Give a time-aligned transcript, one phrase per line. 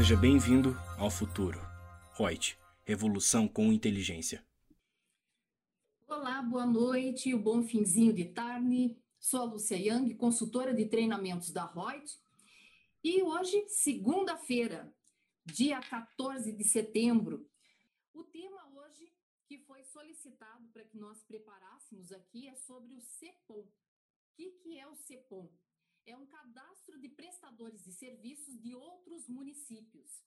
[0.00, 1.60] Seja bem-vindo ao futuro.
[2.16, 4.42] Reut, revolução com inteligência.
[6.08, 8.96] Olá, boa noite, o bom finzinho de tarde.
[9.18, 12.18] Sou a Lúcia Yang, consultora de treinamentos da Reut.
[13.04, 14.90] E hoje, segunda-feira,
[15.44, 17.46] dia 14 de setembro,
[18.14, 19.12] o tema hoje
[19.46, 23.60] que foi solicitado para que nós preparássemos aqui é sobre o CEPOM.
[23.60, 23.68] O
[24.34, 25.46] que, que é o CEPOM?
[26.10, 30.24] É um cadastro de prestadores de serviços de outros municípios.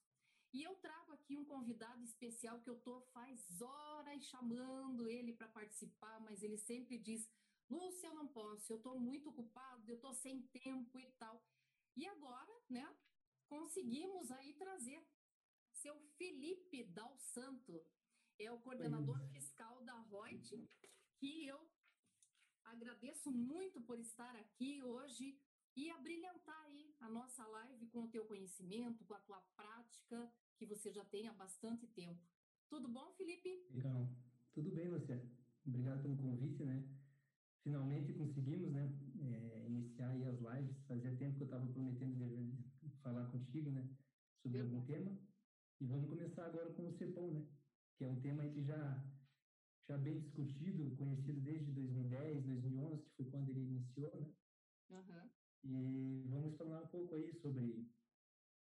[0.50, 5.46] E eu trago aqui um convidado especial que eu tô faz horas chamando ele para
[5.48, 7.28] participar, mas ele sempre diz:
[7.68, 11.44] Lúcia, eu não posso, eu estou muito ocupado, eu estou sem tempo e tal.
[11.94, 12.86] E agora, né,
[13.46, 15.06] conseguimos aí trazer
[15.70, 17.84] seu Felipe Dal Santo,
[18.38, 20.48] é o coordenador fiscal da Reut,
[21.18, 21.60] que eu
[22.64, 25.38] agradeço muito por estar aqui hoje
[25.76, 30.66] e abrilhantar aí a nossa live com o teu conhecimento, com a tua prática, que
[30.66, 32.20] você já tem há bastante tempo.
[32.68, 33.66] Tudo bom, Felipe?
[33.70, 34.08] Legal.
[34.52, 35.28] Tudo bem, Luciano.
[35.66, 36.88] Obrigado pelo convite, né?
[37.62, 40.76] Finalmente conseguimos, né, é, iniciar aí as lives.
[40.86, 42.54] Fazia tempo que eu estava prometendo
[43.02, 43.88] falar contigo, né,
[44.42, 45.18] sobre algum tema.
[45.80, 47.46] E vamos começar agora com o CEPOM, né,
[47.96, 49.02] que é um tema que já
[49.86, 54.32] já bem discutido, conhecido desde 2010, 2011, que foi quando ele iniciou, né?
[54.90, 55.30] Uhum.
[55.64, 57.88] E vamos falar um pouco aí sobre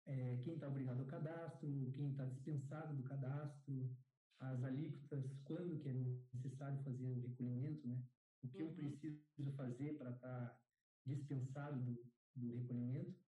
[0.06, 3.95] é, quem está obrigado ao cadastro, quem está dispensado do cadastro,
[4.41, 5.95] as alíquotas, quando que é
[6.33, 8.03] necessário fazer o recolhimento, né?
[8.42, 8.69] O que uhum.
[8.69, 10.61] eu preciso fazer para estar tá
[11.05, 13.19] dispensado do, do recolhimento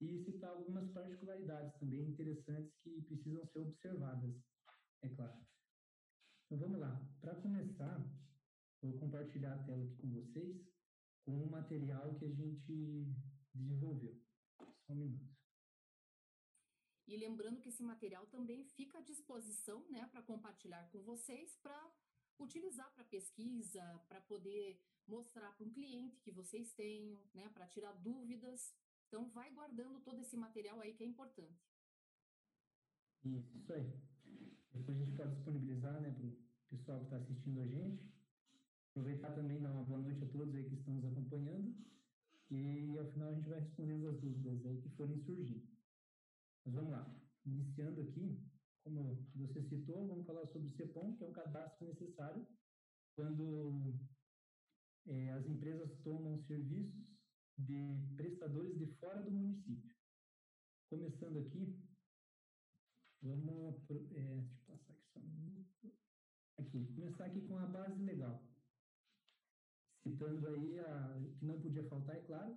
[0.00, 4.34] e citar algumas particularidades também interessantes que precisam ser observadas,
[5.02, 5.44] é claro.
[6.46, 7.06] Então vamos lá.
[7.20, 8.02] Para começar,
[8.80, 10.73] vou compartilhar a tela aqui com vocês
[11.24, 13.06] com o material que a gente
[13.54, 14.20] desenvolveu.
[14.86, 15.34] Só um minuto.
[17.06, 21.92] E lembrando que esse material também fica à disposição, né, para compartilhar com vocês, para
[22.38, 27.92] utilizar para pesquisa, para poder mostrar para um cliente que vocês tenham, né, para tirar
[27.92, 28.74] dúvidas.
[29.06, 31.62] Então, vai guardando todo esse material aí que é importante.
[33.22, 34.00] Isso, aí.
[34.72, 36.36] Depois a gente pode disponibilizar, né, para o
[36.68, 38.13] pessoal que está assistindo a gente.
[38.94, 41.74] Aproveitar também dar uma boa noite a todos aí que estão nos acompanhando.
[42.48, 45.66] E ao final a gente vai respondendo as dúvidas aí que forem surgindo.
[46.64, 47.20] Mas vamos lá.
[47.44, 48.40] Iniciando aqui,
[48.84, 52.46] como você citou, vamos falar sobre o CEPOM, que é um cadastro necessário
[53.16, 53.98] quando
[55.08, 57.04] é, as empresas tomam serviços
[57.58, 59.92] de prestadores de fora do município.
[60.88, 61.76] Começando aqui,
[63.20, 63.90] vamos.
[63.90, 65.92] É, deixa eu passar aqui só um minuto.
[66.58, 68.53] Aqui, começar aqui com a base legal.
[70.24, 72.56] Citando aí a que não podia faltar, é claro,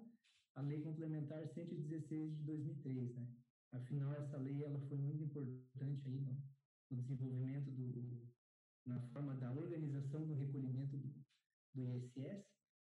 [0.56, 3.28] a Lei Complementar 116 de 2003, né?
[3.74, 6.42] Afinal, essa lei ela foi muito importante aí no,
[6.90, 8.32] no desenvolvimento do,
[8.86, 11.14] na forma da organização do recolhimento do,
[11.76, 12.46] do ISS,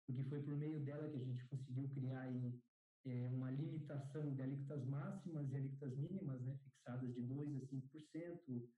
[0.07, 2.61] porque foi por meio dela que a gente conseguiu criar aí,
[3.07, 8.69] é, uma limitação de alíquotas máximas e alíquotas mínimas, né, fixadas de 2% a 5%.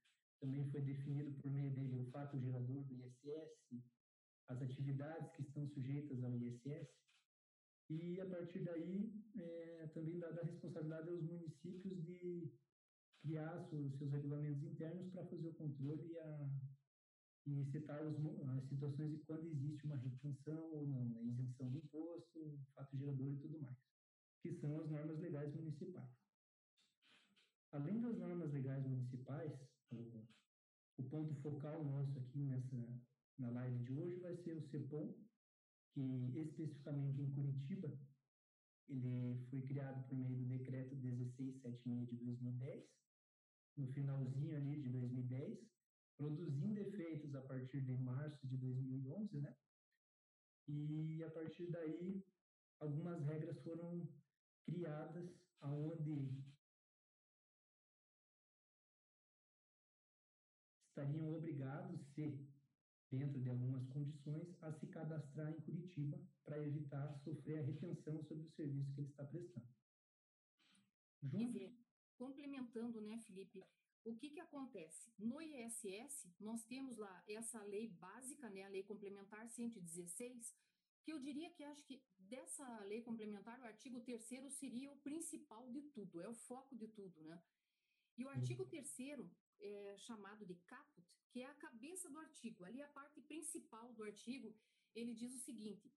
[0.40, 3.50] Também foi definido por meio dele o fato gerador do ISS,
[4.50, 6.88] as atividades que estão sujeitas ao ISS,
[7.88, 12.52] e a partir daí é, também dá a responsabilidade aos municípios de
[13.22, 16.50] criar seus, seus regulamentos internos para fazer o controle e, a,
[17.46, 18.16] e citar os,
[18.56, 23.32] as situações de quando existe uma retenção ou não, né, isenção de imposto, fato gerador
[23.32, 23.76] e tudo mais,
[24.42, 26.10] que são as normas legais municipais.
[27.72, 29.52] Além das normas legais municipais,
[29.92, 30.24] o,
[30.98, 32.76] o ponto focal nosso aqui nessa
[33.40, 35.14] na live de hoje vai ser o CEPOM,
[35.94, 36.00] que
[36.36, 37.98] especificamente em Curitiba,
[38.88, 42.84] ele foi criado por meio do decreto 1676 de 2010,
[43.76, 45.58] no finalzinho ali de 2010,
[46.18, 49.56] produzindo efeitos a partir de março de 2011, né?
[50.68, 52.22] E a partir daí,
[52.78, 54.06] algumas regras foram
[54.66, 55.30] criadas
[55.60, 56.44] aonde
[60.88, 61.59] estariam obrigados,
[63.10, 68.46] dentro de algumas condições, a se cadastrar em Curitiba para evitar sofrer a retenção sobre
[68.46, 69.68] o serviço que ele está prestando.
[71.22, 71.52] Junto...
[71.52, 71.76] Dizer,
[72.16, 73.62] complementando, né, Felipe,
[74.04, 75.12] o que, que acontece?
[75.18, 80.54] No ISS, nós temos lá essa lei básica, né, a lei complementar 116,
[81.02, 84.22] que eu diria que acho que dessa lei complementar, o artigo 3
[84.52, 87.42] seria o principal de tudo, é o foco de tudo, né?
[88.16, 88.88] E o artigo 3
[89.60, 92.64] é chamado de caput, que é a cabeça do artigo.
[92.64, 94.54] Ali a parte principal do artigo,
[94.94, 95.92] ele diz o seguinte: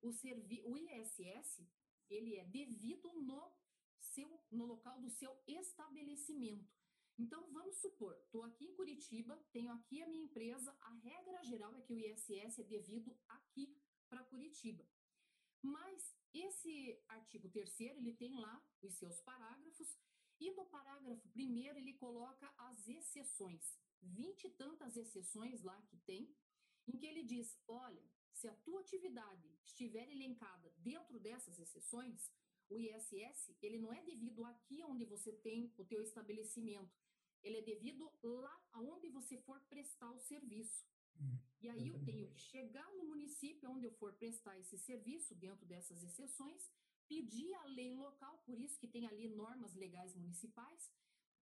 [0.00, 1.66] o, servi o ISS
[2.10, 3.52] ele é devido no
[3.98, 6.68] seu, no local do seu estabelecimento.
[7.18, 11.74] Então, vamos supor, estou aqui em Curitiba, tenho aqui a minha empresa, a regra geral
[11.74, 13.76] é que o ISS é devido aqui
[14.08, 14.86] para Curitiba.
[15.60, 19.98] Mas esse artigo terceiro, ele tem lá os seus parágrafos,
[20.40, 26.34] e no parágrafo primeiro ele coloca as exceções, vinte e tantas exceções lá que tem,
[26.86, 32.30] em que ele diz, olha, se a tua atividade estiver elencada dentro dessas exceções,
[32.70, 36.94] o ISS, ele não é devido aqui onde você tem o teu estabelecimento,
[37.42, 40.86] ele é devido lá aonde você for prestar o serviço.
[41.16, 45.34] Hum, e aí eu tenho que chegar no município onde eu for prestar esse serviço,
[45.34, 46.70] dentro dessas exceções,
[47.08, 50.90] pedir a lei local, por isso que tem ali normas legais municipais,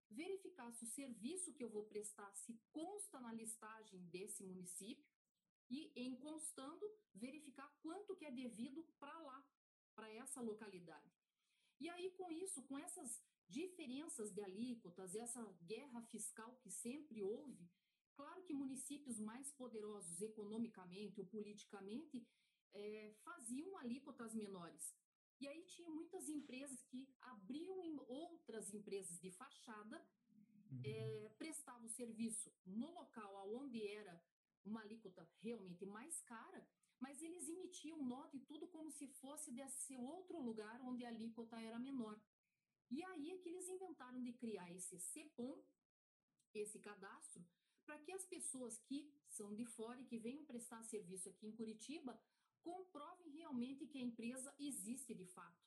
[0.09, 5.05] verificar se o serviço que eu vou prestar se consta na listagem desse município
[5.69, 9.45] e, em constando, verificar quanto que é devido para lá,
[9.95, 11.13] para essa localidade.
[11.81, 17.69] E aí, com isso, com essas diferenças de alíquotas, essa guerra fiscal que sempre houve,
[18.15, 22.27] claro que municípios mais poderosos economicamente ou politicamente
[22.73, 24.95] é, faziam alíquotas menores.
[25.41, 29.99] E aí tinha muitas empresas que abriam em outras empresas de fachada,
[30.71, 30.81] uhum.
[30.85, 34.21] é, prestavam serviço no local onde era
[34.65, 36.67] uma alíquota realmente mais cara,
[36.99, 41.61] mas eles emitiam nota e tudo como se fosse desse outro lugar onde a alíquota
[41.61, 42.19] era menor.
[42.91, 45.63] E aí é que eles inventaram de criar esse CEPOM,
[46.55, 47.45] esse cadastro,
[47.85, 51.53] para que as pessoas que são de fora e que venham prestar serviço aqui em
[51.53, 52.19] Curitiba
[52.67, 55.65] comprovem realmente que a empresa existe de fato.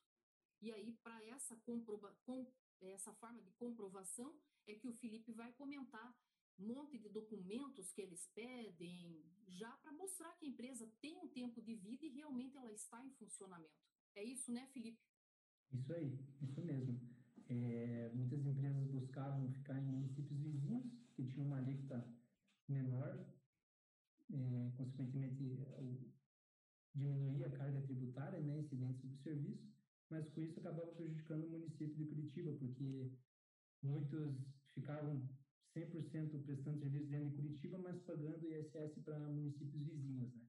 [0.60, 2.46] E aí, para essa, com,
[2.82, 6.14] essa forma de comprovação, é que o Felipe vai comentar
[6.58, 11.28] um monte de documentos que eles pedem, já para mostrar que a empresa tem um
[11.28, 13.80] tempo de vida e realmente ela está em funcionamento.
[14.14, 15.00] É isso, né, Felipe?
[15.72, 17.00] Isso aí, isso mesmo.
[17.48, 22.06] É, muitas empresas buscavam ficar em municípios vizinhos, que tinham uma alíquota
[22.68, 23.26] menor,
[24.30, 25.42] é, consequentemente,
[26.94, 29.70] diminuía a carga tributária, né, incidentes sobre o serviço,
[30.10, 33.12] mas com isso acabava prejudicando o município de Curitiba, porque
[33.82, 34.36] muitos
[34.74, 35.28] ficavam
[35.76, 40.42] 100% prestando serviço dentro de Curitiba, mas pagando ISS para municípios vizinhos, né?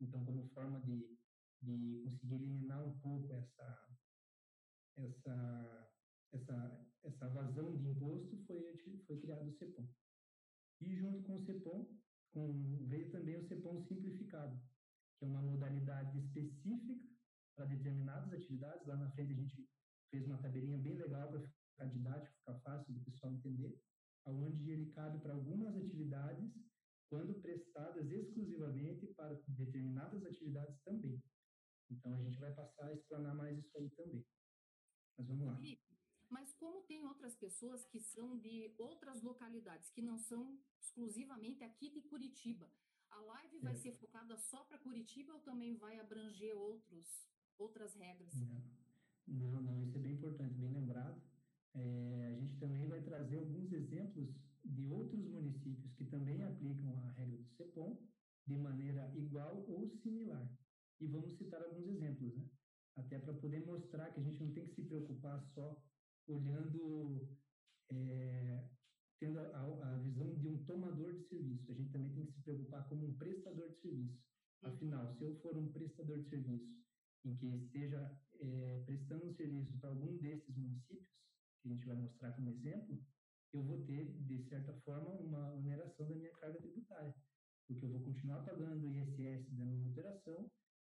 [0.00, 1.16] Então, como forma de,
[1.62, 3.94] de conseguir eliminar um pouco essa
[4.96, 5.90] essa,
[6.32, 8.76] essa, essa vazão de imposto, foi,
[9.06, 9.88] foi criado o CEPOM.
[10.80, 11.86] E junto com o CEPOM,
[12.32, 14.60] com, veio também o CEPOM simplificado,
[15.24, 16.94] uma modalidade específica
[17.56, 18.86] para determinadas atividades.
[18.86, 19.68] Lá na frente a gente
[20.10, 23.80] fez uma tabelinha bem legal para ficar didático, ficar fácil do pessoal entender,
[24.26, 26.52] aonde ele cabe para algumas atividades,
[27.10, 31.22] quando prestadas exclusivamente para determinadas atividades também.
[31.90, 34.24] Então a gente vai passar a explanar mais isso aí também.
[35.16, 35.60] Mas vamos lá.
[36.30, 41.90] Mas como tem outras pessoas que são de outras localidades, que não são exclusivamente aqui
[41.90, 42.68] de Curitiba,
[43.14, 43.76] a live vai é.
[43.76, 47.28] ser focada só para Curitiba ou também vai abranger outros,
[47.58, 48.34] outras regras?
[49.26, 49.62] Não.
[49.62, 51.20] não, isso é bem importante, bem lembrado.
[51.74, 54.34] É, a gente também vai trazer alguns exemplos
[54.64, 57.98] de outros municípios que também aplicam a regra do CEPOM
[58.46, 60.48] de maneira igual ou similar.
[61.00, 62.48] E vamos citar alguns exemplos, né?
[62.96, 65.82] até para poder mostrar que a gente não tem que se preocupar só
[66.26, 67.28] olhando,
[67.90, 68.68] é,
[69.18, 71.70] tendo a, a, visão de um tomador de serviço.
[71.70, 74.22] A gente também tem que se preocupar como um prestador de serviço.
[74.62, 76.74] Afinal, se eu for um prestador de serviço
[77.24, 81.08] em que esteja é, prestando um serviço para algum desses municípios,
[81.62, 83.02] que a gente vai mostrar como exemplo,
[83.52, 87.14] eu vou ter, de certa forma, uma oneração da minha carga tributária,
[87.66, 90.50] porque eu vou continuar pagando ISS da minha operação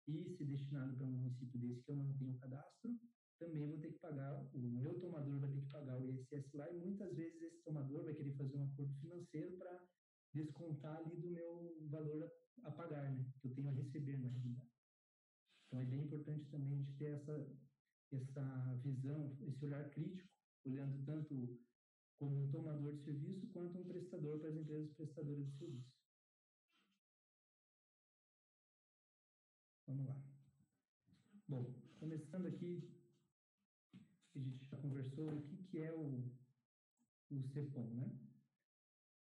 [0.08, 3.00] e se destinado para um município desse que eu não tenho cadastro,
[3.40, 6.70] também vou ter que pagar, o meu tomador vai ter que pagar o ISS lá
[6.72, 9.88] e muitas vezes esse tomador vai querer fazer um acordo financeiro para
[10.34, 12.32] descontar ali do meu valor
[12.64, 14.70] a, pagar, né, que eu tenho a receber na realidade.
[15.68, 17.58] Então é bem importante também gente ter essa,
[18.12, 20.30] essa visão, esse olhar crítico,
[20.66, 21.60] olhando tanto
[22.18, 26.00] como um tomador de serviço quanto um prestador para as empresas prestadoras de serviço.
[29.88, 30.22] Vamos lá.
[31.48, 32.99] Bom, começando aqui,
[34.82, 36.32] conversou o que, que é o,
[37.32, 38.20] o CEPOM, né?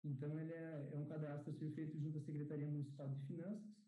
[0.05, 3.79] Então, ele é, é um cadastro a ser feito junto à Secretaria Municipal de Finanças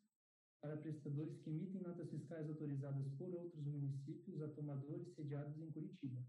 [0.61, 6.23] para prestadores que emitem notas fiscais autorizadas por outros municípios a tomadores sediados em Curitiba,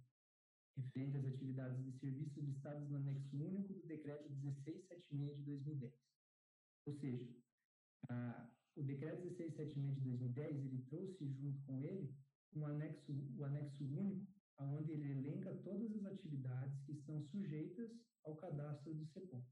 [0.78, 5.94] referente às atividades de serviços listados no anexo único do Decreto 1676 de 2010.
[6.86, 7.28] Ou seja,
[8.10, 12.16] a, o decreto 1676 de 2010 ele trouxe junto com ele
[12.54, 14.28] um anexo, o anexo único
[14.66, 17.92] onde ele elenca todas as atividades que estão sujeitas
[18.24, 19.44] ao cadastro do CEPOM.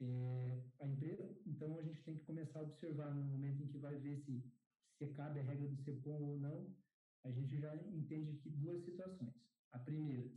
[0.00, 3.78] É, a empresa, então, a gente tem que começar a observar no momento em que
[3.78, 4.44] vai ver se,
[4.96, 6.76] se cabe a regra do CEPOM ou não,
[7.24, 9.34] a gente já entende aqui duas situações.
[9.72, 10.30] A primeira,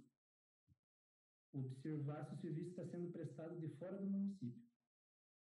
[1.53, 4.71] observar se o serviço está sendo prestado de fora do município,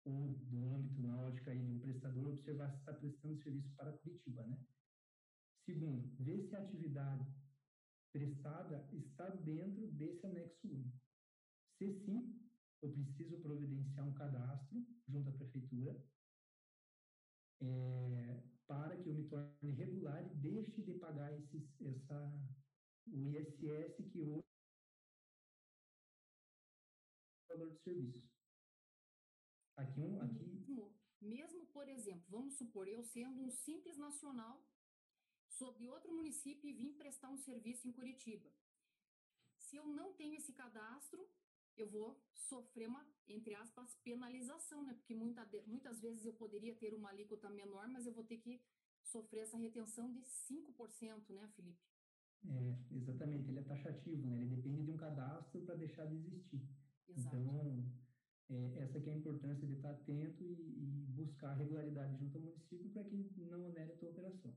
[0.04, 3.92] ou do âmbito, na ótica aí de um prestador, observar se está prestando serviço para
[3.98, 4.58] Curitiba, né?
[5.64, 7.24] Segundo, ver se a atividade
[8.12, 11.00] prestada está dentro desse anexo único.
[11.78, 12.38] Se sim,
[12.82, 15.96] eu preciso providenciar um cadastro junto à prefeitura
[17.60, 22.32] é, para que eu me torne regular e deixe de pagar esses, essa,
[23.06, 24.42] o ISS que hoje
[27.50, 28.28] é o valor do serviço.
[29.76, 30.44] Aqui, um, aqui...
[30.44, 34.60] Mesmo, mesmo, por exemplo, vamos supor, eu sendo um simples nacional,
[35.58, 38.50] sou de outro município e vim prestar um serviço em Curitiba.
[39.58, 41.26] Se eu não tenho esse cadastro,
[41.76, 44.94] eu vou sofrer uma, entre aspas, penalização, né?
[44.94, 48.60] Porque muita, muitas vezes eu poderia ter uma alíquota menor, mas eu vou ter que
[49.02, 51.80] sofrer essa retenção de 5%, né, Felipe?
[52.44, 54.36] É, exatamente, ele é taxativo, né?
[54.42, 56.68] Ele depende de um cadastro para deixar de existir.
[57.08, 57.36] Exato.
[57.36, 57.92] Então,
[58.50, 62.44] é, essa que é a importância de estar atento e, e buscar regularidade junto ao
[62.44, 64.54] município para que não onere a tua operação.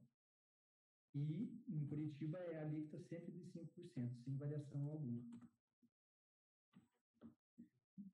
[1.15, 5.23] E em Curitiba é a alíquota sempre de 5%, sem variação alguma.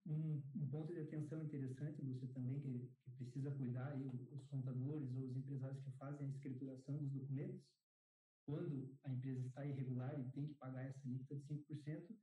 [0.05, 5.11] Um, um, ponto de atenção interessante, Lúcia, também, que, que precisa cuidar aí, os contadores
[5.15, 7.65] ou os empresários que fazem a escrituração dos documentos,
[8.45, 12.15] quando a empresa está irregular e tem que pagar essa alíquota de 5%,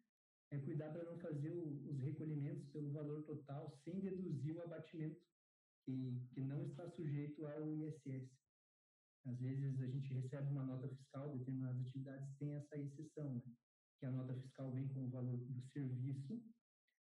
[0.53, 5.21] é cuidar para não fazer o, os recolhimentos pelo valor total sem deduzir o abatimento,
[5.85, 8.31] que, que não está sujeito ao ISS.
[9.27, 13.43] Às vezes a gente recebe uma nota fiscal, determinadas atividades têm essa exceção, né?
[13.99, 16.41] que a nota fiscal vem com o valor do serviço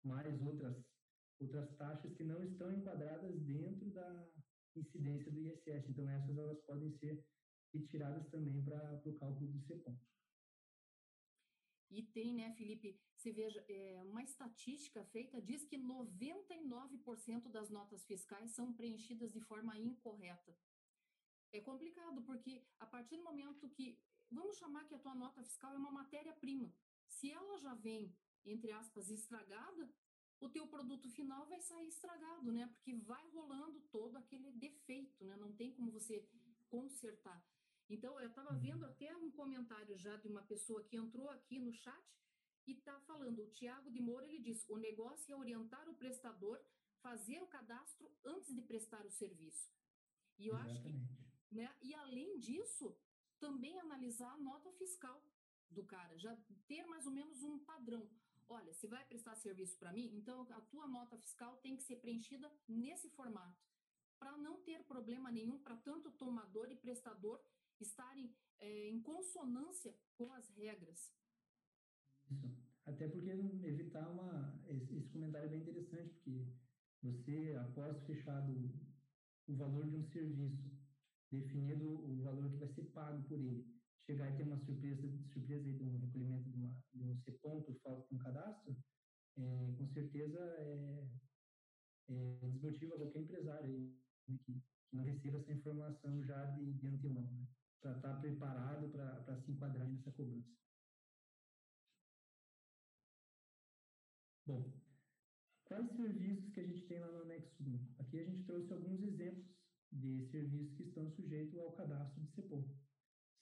[0.04, 0.76] mais outras,
[1.40, 4.28] outras taxas que não estão enquadradas dentro da
[4.74, 5.88] incidência do ISS.
[5.88, 7.24] Então, essas elas podem ser
[7.72, 9.96] retiradas também para o cálculo do CEPOM.
[11.90, 18.04] E tem, né, Felipe, você veja, é, uma estatística feita diz que 99% das notas
[18.04, 20.56] fiscais são preenchidas de forma incorreta.
[21.52, 23.98] É complicado, porque a partir do momento que,
[24.30, 26.72] vamos chamar que a tua nota fiscal é uma matéria-prima,
[27.06, 29.88] se ela já vem entre aspas, estragada,
[30.40, 32.66] o teu produto final vai sair estragado, né?
[32.66, 35.36] Porque vai rolando todo aquele defeito, né?
[35.36, 36.26] Não tem como você
[36.68, 37.44] consertar.
[37.88, 41.72] Então, eu estava vendo até um comentário já de uma pessoa que entrou aqui no
[41.72, 42.02] chat
[42.66, 46.60] e está falando, o Tiago de Moura, ele diz, o negócio é orientar o prestador,
[47.00, 49.70] fazer o cadastro antes de prestar o serviço.
[50.38, 50.78] E eu Exatamente.
[50.78, 51.74] acho que, né?
[51.80, 52.96] E além disso,
[53.38, 55.22] também analisar a nota fiscal
[55.70, 58.08] do cara, já ter mais ou menos um padrão
[58.52, 61.96] olha, se vai prestar serviço para mim, então a tua nota fiscal tem que ser
[61.96, 63.58] preenchida nesse formato,
[64.18, 67.40] para não ter problema nenhum para tanto tomador e prestador
[67.80, 71.12] estarem é, em consonância com as regras.
[72.30, 72.62] Isso.
[72.84, 74.60] Até porque evitar uma.
[74.66, 76.46] Esse comentário é bem interessante, porque
[77.02, 78.52] você, após fechado
[79.46, 80.70] o valor de um serviço,
[81.32, 83.66] definido o valor que vai ser pago por ele,
[84.00, 87.62] chegar e ter uma surpresa, surpresa aí de um recolhimento de, uma, de um CEPOM
[87.62, 88.76] por falta de um cadastro,
[89.38, 91.08] é, com certeza é,
[92.10, 93.96] é, desmotiva qualquer empresário aí,
[94.28, 97.46] né, que, que, não receba essa informação já de, de antemão, né,
[97.80, 100.52] para estar tá preparado para se enquadrar nessa cobrança.
[104.44, 104.70] Bom,
[105.64, 107.94] quais serviços que a gente tem lá no anexo 1?
[108.00, 109.51] Aqui a gente trouxe alguns exemplos
[109.92, 112.64] de serviços que estão sujeitos ao cadastro de CEPOM.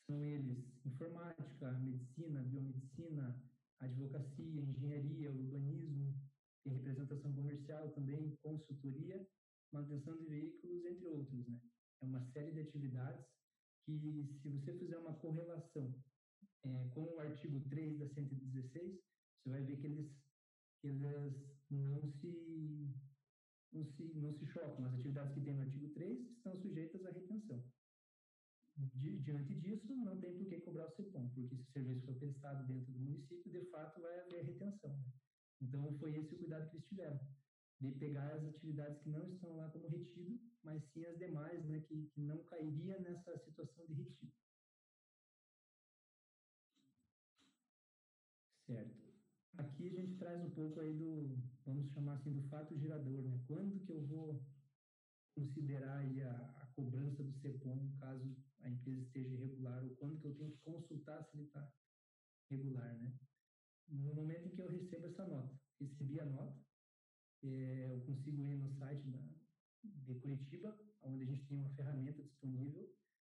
[0.06, 3.40] São eles informática, medicina, biomedicina,
[3.78, 6.14] advocacia, engenharia, urbanismo,
[6.64, 9.26] tem representação comercial também, consultoria,
[9.72, 11.46] manutenção de veículos, entre outros.
[11.46, 11.60] Né?
[12.02, 13.24] É uma série de atividades
[13.86, 15.94] que, se você fizer uma correlação
[16.64, 19.00] é, com o artigo 3 da 116,
[19.42, 20.10] você vai ver que eles,
[20.80, 22.94] que eles não, se,
[23.72, 24.84] não, se, não se chocam.
[24.84, 27.62] As atividades que tem no artigo 3 estão sujeitas à retenção
[28.94, 32.66] diante disso, não tem por que cobrar o CEPOM, porque se o serviço for prestado
[32.66, 34.96] dentro do município, de fato vai haver retenção.
[34.96, 35.12] Né?
[35.60, 37.20] Então, foi esse o cuidado que eles tiveram,
[37.80, 41.80] de pegar as atividades que não estão lá como retido, mas sim as demais, né,
[41.80, 44.32] que, que não cairia nessa situação de retido.
[48.66, 49.00] Certo.
[49.58, 51.36] Aqui a gente traz um pouco aí do,
[51.70, 53.40] vamos chamar assim, do fato gerador, né?
[53.46, 54.44] Quando que eu vou
[55.34, 60.34] considerar a, a cobrança do CEPOM caso a empresa esteja irregular ou quando que eu
[60.34, 61.72] tenho que consultar se ele está
[62.50, 63.14] regular, né?
[63.88, 66.60] No momento em que eu recebo essa nota, recebi a nota,
[67.42, 69.18] é, eu consigo ir no site da,
[69.82, 72.92] de Curitiba, onde a gente tem uma ferramenta disponível,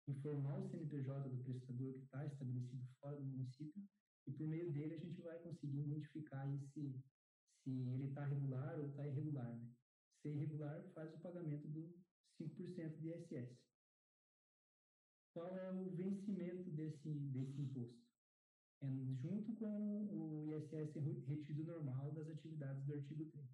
[0.08, 3.82] informar o CNPJ do prestador que está estabelecido fora do município,
[4.26, 7.00] e por meio dele a gente vai conseguir identificar se,
[7.62, 9.56] se ele está regular ou está irregular.
[9.56, 9.68] Né?
[10.20, 11.94] Se é irregular, faz o pagamento do
[12.40, 13.58] 5% de ISS.
[15.32, 18.00] Qual é o vencimento desse, desse imposto?
[18.82, 18.86] É
[19.20, 20.94] junto com o ISS
[21.26, 23.46] retido normal das atividades do artigo 3,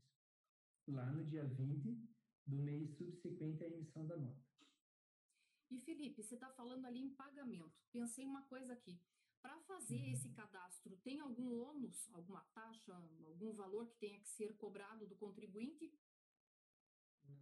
[0.88, 4.46] lá no dia 20 do mês subsequente à emissão da nota.
[5.68, 7.74] E Felipe, você está falando ali em pagamento.
[7.92, 9.00] Pensei uma coisa aqui.
[9.42, 10.12] Para fazer uhum.
[10.12, 15.16] esse cadastro, tem algum ônus, alguma taxa, algum valor que tenha que ser cobrado do
[15.16, 15.92] contribuinte?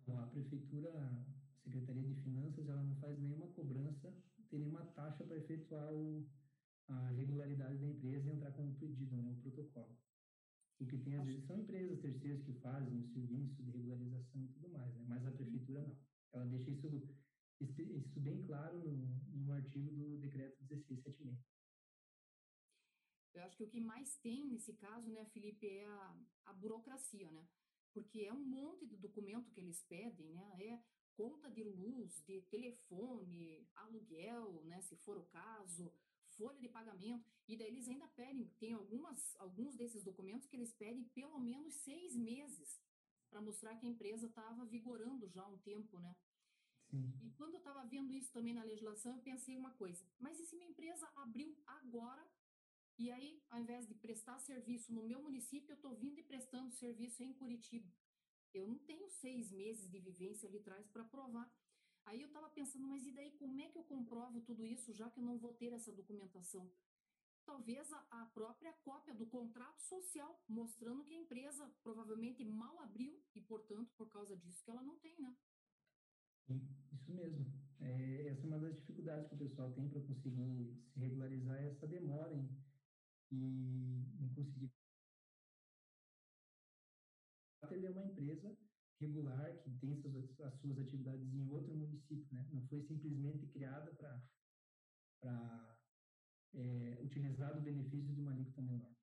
[0.07, 4.15] Não, a prefeitura, a Secretaria de Finanças, ela não faz nenhuma cobrança,
[4.51, 6.29] tem nenhuma taxa para efetuar o,
[6.89, 9.97] a regularidade da empresa e entrar com o pedido, né, o protocolo.
[10.81, 14.49] O que tem às vezes são empresas terceiras que fazem o serviço de regularização e
[14.49, 15.05] tudo mais, né?
[15.07, 15.97] mas a prefeitura não.
[16.33, 16.89] Ela deixa isso,
[17.61, 21.54] isso bem claro no, no artigo do decreto 1676.
[23.35, 27.31] Eu acho que o que mais tem nesse caso, né, Felipe, é a, a burocracia,
[27.31, 27.47] né?
[27.93, 30.57] Porque é um monte de documento que eles pedem, né?
[30.61, 30.83] É
[31.17, 35.93] conta de luz, de telefone, aluguel, né, se for o caso,
[36.37, 40.73] folha de pagamento, e daí eles ainda pedem, tem algumas, alguns desses documentos que eles
[40.73, 42.81] pedem pelo menos seis meses
[43.31, 46.17] para mostrar que a empresa estava vigorando já há um tempo, né?
[46.91, 47.13] Sim.
[47.23, 50.47] E quando eu estava vendo isso também na legislação, eu pensei uma coisa, mas e
[50.47, 52.25] se minha empresa abriu agora,
[52.97, 56.71] e aí, ao invés de prestar serviço no meu município, eu estou vindo e prestando
[56.73, 57.91] serviço em Curitiba.
[58.53, 61.53] Eu não tenho seis meses de vivência ali atrás para provar.
[62.07, 65.11] Aí eu estava pensando, mas e daí como é que eu comprovo tudo isso, já
[65.11, 66.71] que eu não vou ter essa documentação?
[67.45, 73.21] Talvez a, a própria cópia do contrato social, mostrando que a empresa provavelmente mal abriu
[73.35, 75.37] e, portanto, por causa disso que ela não tem, né?
[76.93, 77.53] Isso mesmo.
[77.81, 81.69] É, essa é uma das dificuldades que o pessoal tem para conseguir se regularizar, é
[81.69, 82.49] essa demora em,
[83.33, 84.71] em, em conseguir.
[87.71, 88.57] Ele é uma empresa
[89.01, 92.47] regular, que tem suas, as suas atividades em outro município, né?
[92.53, 93.93] Não foi simplesmente criada
[95.21, 95.79] para
[96.55, 98.95] é, utilizar o benefício de uma alíquota menor.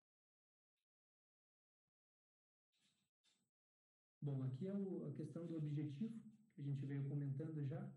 [4.22, 6.14] Bom, aqui é o, a questão do objetivo,
[6.56, 7.92] que a gente veio comentando já,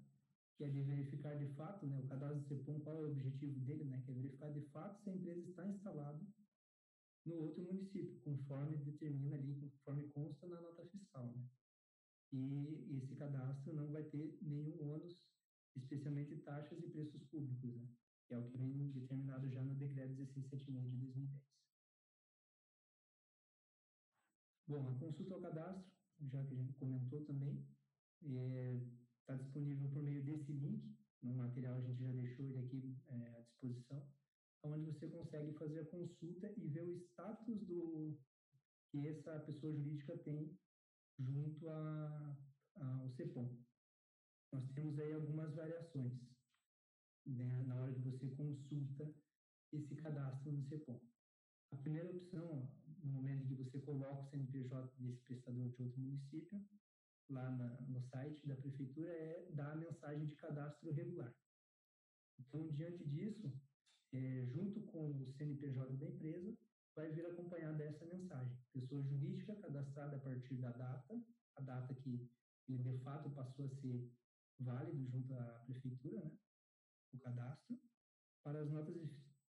[0.57, 3.59] que é de verificar de fato, né, o cadastro do CEPOM, qual é o objetivo
[3.61, 6.21] dele, né, que é verificar de fato se a empresa está instalada
[7.27, 11.45] no outro município, conforme determina ali, conforme consta na nota fiscal, né
[12.35, 15.17] e esse cadastro não vai ter nenhum ônus,
[15.77, 17.89] especialmente taxas e preços públicos, né?
[18.27, 21.31] que é o que vem determinado já no decreto 1676 de 2010.
[24.67, 27.65] Bom, a consulta ao cadastro, já que a gente comentou também,
[28.25, 28.81] é,
[29.27, 33.37] tá disponível por meio desse link, no material a gente já deixou ele aqui é,
[33.37, 34.07] à disposição,
[34.63, 38.19] onde você consegue fazer a consulta e ver o status do
[38.91, 40.57] que essa pessoa jurídica tem
[41.19, 43.57] junto ao CEPOM.
[44.53, 46.13] Nós temos aí algumas variações
[47.27, 49.13] né, na hora que você consulta
[49.73, 51.01] esse cadastro no CEPOM.
[51.73, 52.71] A primeira opção,
[53.03, 56.63] no momento que você coloca o CNPJ desse prestador de outro município,
[57.31, 61.35] lá na, no site da prefeitura, é dar a mensagem de cadastro regular.
[62.39, 63.53] Então, diante disso,
[64.13, 66.57] é, junto com o CNPJ da empresa,
[66.95, 68.57] vai vir acompanhada dessa mensagem.
[68.73, 71.21] Pessoa jurídica cadastrada a partir da data,
[71.57, 72.29] a data que
[72.69, 74.11] ele de fato passou a ser
[74.61, 76.39] válido junto à prefeitura, né?
[77.13, 77.79] o cadastro,
[78.43, 78.97] para as notas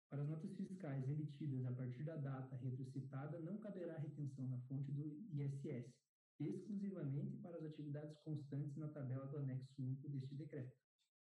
[0.10, 4.90] para as notas fiscais emitidas a partir da data retrocitada, não caberá retenção na fonte
[4.94, 5.94] do ISS,
[6.40, 10.76] exclusivamente para as atividades constantes na tabela do anexo único deste decreto.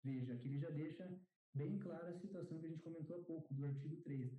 [0.04, 1.20] Veja, aqui ele já deixa
[1.54, 4.32] bem clara a situação que a gente comentou há pouco, do artigo 3.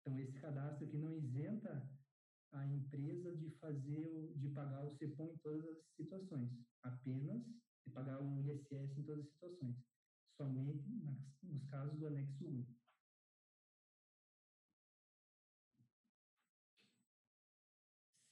[0.00, 1.90] Então, esse cadastro aqui não isenta
[2.52, 6.50] a empresa de fazer, de pagar o CEPOM em todas as situações,
[6.82, 7.44] apenas
[7.86, 9.76] de pagar o ISS em todas as situações,
[10.36, 10.88] somente
[11.42, 12.66] nos casos do anexo 1.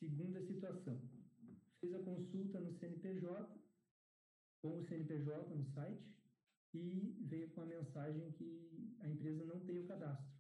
[0.01, 1.01] Segunda situação,
[1.81, 3.61] fez a consulta no CNPJ,
[4.63, 6.19] com o CNPJ no site,
[6.75, 10.39] e veio com a mensagem que a empresa não tem o cadastro.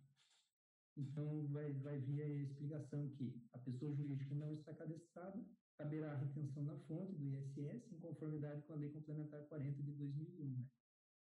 [0.96, 5.44] Então, vai, vai vir a explicação que a pessoa jurídica não está cadastrada,
[5.79, 9.92] caberá a retenção na fonte do ISS em conformidade com a Lei Complementar 40 de
[9.92, 10.66] 2001, né?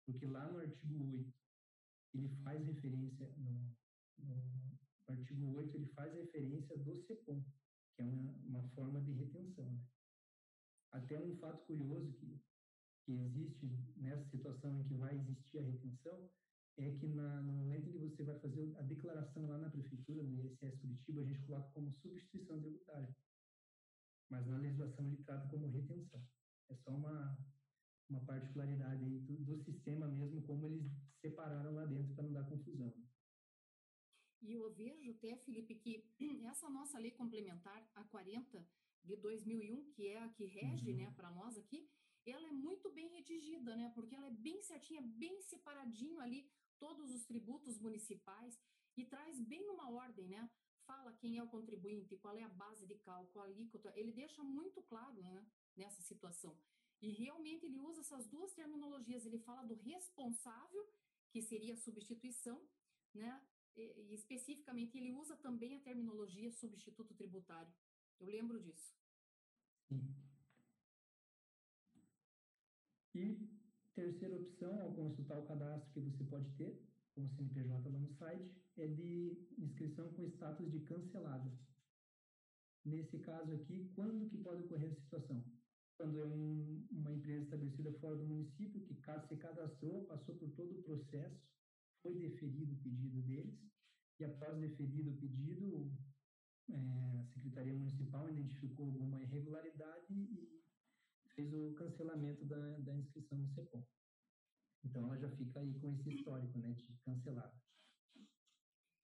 [0.07, 1.33] Porque lá no artigo 8
[2.15, 3.77] ele faz referência, no,
[4.19, 4.59] no
[5.07, 7.45] artigo 8, ele faz referência do CEPOM,
[7.95, 9.71] que é uma, uma forma de retenção.
[9.71, 9.81] Né?
[10.93, 12.41] Até um fato curioso que,
[13.05, 16.31] que existe nessa situação em que vai existir a retenção
[16.79, 20.23] é que na, no momento em que você vai fazer a declaração lá na prefeitura,
[20.23, 23.15] no ISS Curitiba, a gente coloca como substituição tributária.
[24.31, 26.25] Mas na legislação ele trata como retenção.
[26.69, 27.37] É só uma,
[28.09, 32.45] uma particularidade aí do, do sistema mesmo, como eles separaram lá dentro para não dar
[32.45, 32.95] confusão.
[34.41, 36.05] E eu vejo até, Felipe, que
[36.47, 38.65] essa nossa lei complementar, a 40
[39.05, 40.97] de 2001, que é a que rege, uhum.
[40.97, 41.89] né, para nós aqui,
[42.27, 47.13] ela é muito bem redigida, né, porque ela é bem certinha, bem separadinho ali todos
[47.13, 48.59] os tributos municipais
[48.97, 50.51] e traz bem numa ordem, né?
[50.87, 54.43] Fala quem é o contribuinte, qual é a base de cálculo, a alíquota, ele deixa
[54.43, 56.59] muito claro, né, nessa situação.
[57.01, 60.85] E realmente ele usa essas duas terminologias, ele fala do responsável,
[61.31, 62.67] que seria a substituição,
[63.15, 63.41] né?
[63.77, 67.73] E, especificamente ele usa também a terminologia substituto tributário.
[68.21, 68.95] Eu lembro disso.
[69.89, 70.15] Sim.
[73.15, 73.49] E
[73.95, 76.81] terceira opção, ao consultar o cadastro que você pode ter,
[77.15, 81.51] com o CNPJ lá no site, é de inscrição com status de cancelada.
[82.85, 85.45] Nesse caso aqui, quando que pode ocorrer a situação?
[85.97, 90.79] Quando é um, uma empresa estabelecida fora do município, que se cadastrou, passou por todo
[90.79, 91.43] o processo,
[92.03, 93.59] foi deferido o pedido deles,
[94.21, 95.93] e após deferido o pedido,
[96.71, 100.63] é, a Secretaria Municipal identificou alguma irregularidade e
[101.35, 103.85] fez o cancelamento da, da inscrição no CEPOM.
[104.85, 107.55] Então, ela já fica aí com esse histórico né, de cancelada.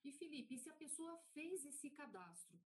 [0.05, 2.61] E, Felipe, se a pessoa fez esse cadastro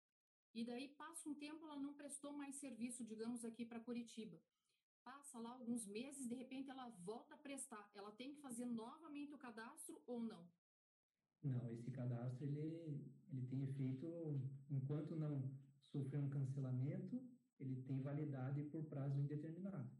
[0.55, 4.41] e daí passa um tempo ela não prestou mais serviço, digamos aqui para Curitiba,
[5.05, 9.35] passa lá alguns meses, de repente ela volta a prestar, ela tem que fazer novamente
[9.35, 10.51] o cadastro ou não?
[11.43, 15.51] Não, esse cadastro ele, ele tem efeito enquanto não
[15.93, 17.21] sofrer um cancelamento,
[17.59, 19.91] ele tem validade por prazo indeterminado.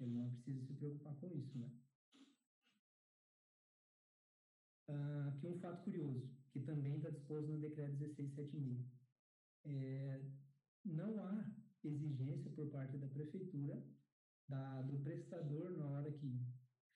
[0.00, 1.70] Ele não precisa se preocupar com isso, né?
[4.88, 8.86] Ah, aqui um fato curioso, que também está disposto no decreto 1676.
[9.64, 10.24] É,
[10.84, 11.50] não há
[11.84, 13.84] exigência por parte da prefeitura
[14.48, 16.40] da, do prestador, na hora que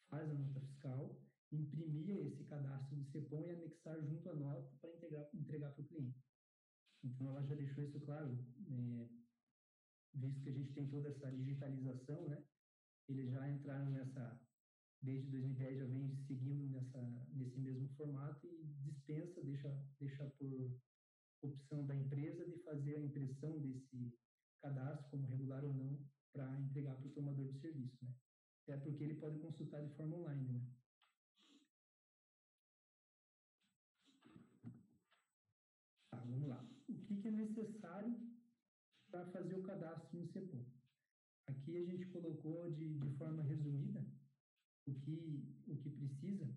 [0.09, 1.22] faz a nota fiscal,
[1.53, 4.91] imprimir esse cadastro do CEPOM e anexar junto à nota para
[5.35, 6.25] entregar para o cliente.
[7.05, 8.39] Então, ela já deixou isso claro,
[8.71, 9.09] é,
[10.15, 12.45] visto que a gente tem toda essa digitalização, né?
[13.09, 14.41] Eles já entraram nessa,
[15.03, 20.81] desde 2010 já vem seguindo nessa, nesse mesmo formato e dispensa, deixa, deixa por
[21.43, 24.17] opção da empresa de fazer a impressão desse
[24.63, 28.15] cadastro, como regular ou não, para entregar para o tomador de serviço, né?
[28.69, 30.67] É porque ele pode consultar de forma online, né?
[36.13, 36.63] Tá, vamos lá.
[36.89, 38.15] O que, que é necessário
[39.11, 40.63] para fazer o cadastro no CEPOM?
[41.47, 44.07] Aqui a gente colocou de, de forma resumida
[44.87, 46.55] o que, o que precisa,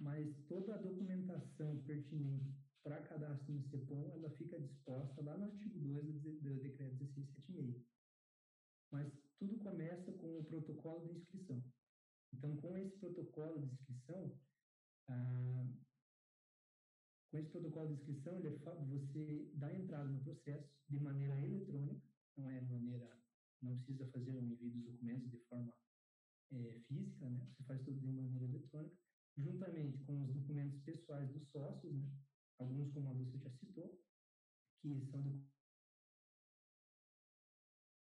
[0.00, 5.78] mas toda a documentação pertinente para cadastro no CEPOM, ela fica disposta lá no artigo
[5.78, 7.86] 2 do, decreto 1676.
[8.90, 11.62] Mas tudo começa com o protocolo de inscrição.
[12.32, 14.36] Então, com esse protocolo de inscrição,
[15.08, 15.66] ah,
[17.30, 22.02] com esse protocolo de inscrição, ele é, você dá entrada no processo de maneira eletrônica,
[22.36, 23.20] não é maneira,
[23.60, 25.74] não precisa fazer o envio dos documentos de forma
[26.52, 27.46] é, física, né?
[27.52, 28.96] Você faz tudo de maneira eletrônica,
[29.36, 32.10] juntamente com os documentos pessoais dos sócios, né?
[32.58, 34.02] Alguns, como a Lúcia já citou,
[34.80, 35.46] que são do...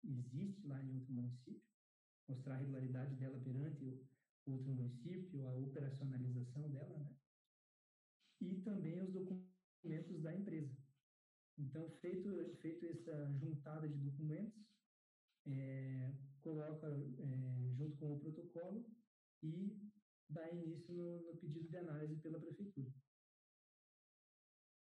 [0.04, 1.62] existe lá em outro município,
[2.28, 4.00] mostrar a regularidade dela perante
[4.46, 7.21] outro município, a operacionalização dela, né?
[8.42, 10.76] E também os documentos da empresa.
[11.56, 14.60] Então, feito, feito essa juntada de documentos,
[15.46, 18.84] é, coloca é, junto com o protocolo
[19.42, 19.76] e
[20.28, 22.92] dá início no, no pedido de análise pela prefeitura.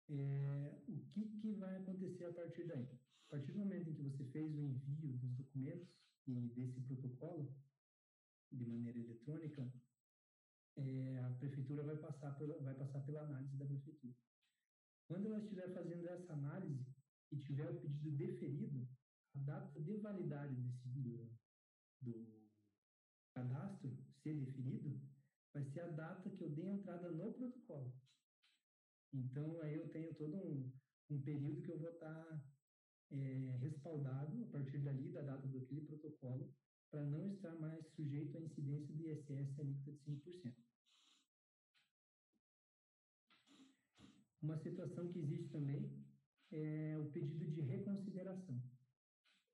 [0.09, 2.89] É, o que, que vai acontecer a partir daí?
[3.29, 5.89] A partir do momento em que você fez o envio dos documentos
[6.27, 7.55] e desse protocolo
[8.51, 9.71] de maneira eletrônica,
[10.87, 14.15] é, a prefeitura vai passar, pela, vai passar pela análise da prefeitura.
[15.09, 16.87] Quando ela estiver fazendo essa análise
[17.33, 18.89] e tiver o pedido deferido,
[19.35, 21.31] a data de validade desse, do,
[22.01, 22.51] do
[23.35, 25.01] cadastro ser deferido
[25.53, 27.93] vai ser a data que eu dei entrada no protocolo.
[29.13, 30.73] Então, aí eu tenho todo um,
[31.11, 32.45] um período que eu vou estar
[33.11, 36.55] é, respaldado a partir dali, da data daquele protocolo,
[36.91, 40.70] para não estar mais sujeito à incidência do ISS alíquota de 5%.
[44.43, 45.91] Uma situação que existe também
[46.51, 48.63] é o pedido de reconsideração.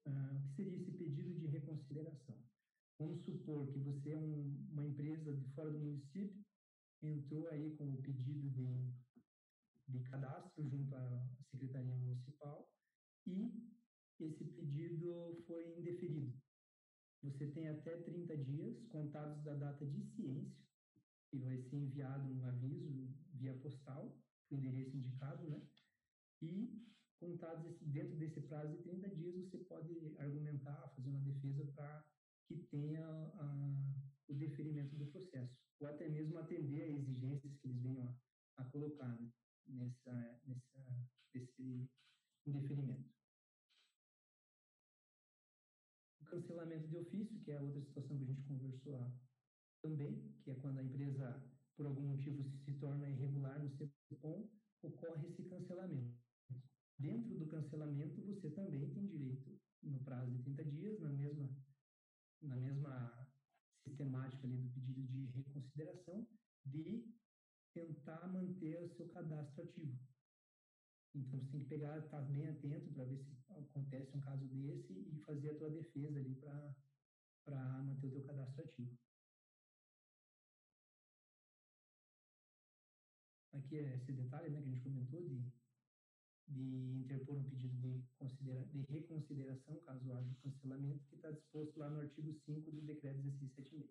[0.07, 2.39] Ah, o que seria esse pedido de reconsideração?
[2.99, 6.45] Vamos supor que você é um, uma empresa de fora do município,
[7.03, 8.93] entrou aí com o pedido de,
[9.89, 12.71] de cadastro junto à Secretaria Municipal
[13.27, 13.53] e
[14.21, 16.33] esse pedido foi indeferido.
[17.23, 20.65] Você tem até 30 dias contados da data de ciência
[21.33, 24.17] e vai ser enviado um aviso via postal,
[24.51, 25.63] o endereço indicado, né?
[26.43, 26.87] E
[27.19, 32.05] contados dentro desse prazo de 30 dias, você pode argumentar, fazer uma defesa para
[32.47, 37.83] que tenha a, o deferimento do processo, ou até mesmo atender a exigências que eles
[37.83, 39.31] venham a, a colocar né?
[39.67, 41.91] nessa, nessa, nesse
[42.47, 43.11] indeferimento.
[46.21, 49.13] O cancelamento de ofício, que é a outra situação que a gente conversou
[49.83, 51.43] também, que é quando a empresa,
[51.77, 53.71] por algum motivo, se torna irregular no
[54.09, 54.49] CEPOM,
[54.83, 56.17] ocorre esse cancelamento.
[56.99, 61.49] Dentro do cancelamento, você também tem direito, no prazo de 30 dias, na mesma,
[62.43, 63.29] na mesma
[63.85, 66.27] sistemática ali do pedido de reconsideração,
[66.65, 67.05] de
[67.75, 69.99] tentar manter o seu cadastro ativo.
[71.15, 74.45] Então, você tem que pegar, estar tá bem atento para ver se acontece um caso
[74.47, 76.35] desse e fazer a tua defesa ali
[77.45, 78.99] para manter o teu cadastro ativo.
[83.77, 85.53] Aqui é esse detalhe né, que a gente comentou de,
[86.49, 88.03] de interpor um pedido de,
[88.73, 93.91] de reconsideração, caso haja cancelamento, que está disposto lá no artigo 5 do decreto 1676.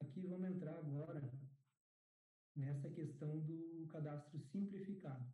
[0.00, 1.32] Aqui vamos entrar agora
[2.56, 5.32] nessa questão do cadastro simplificado,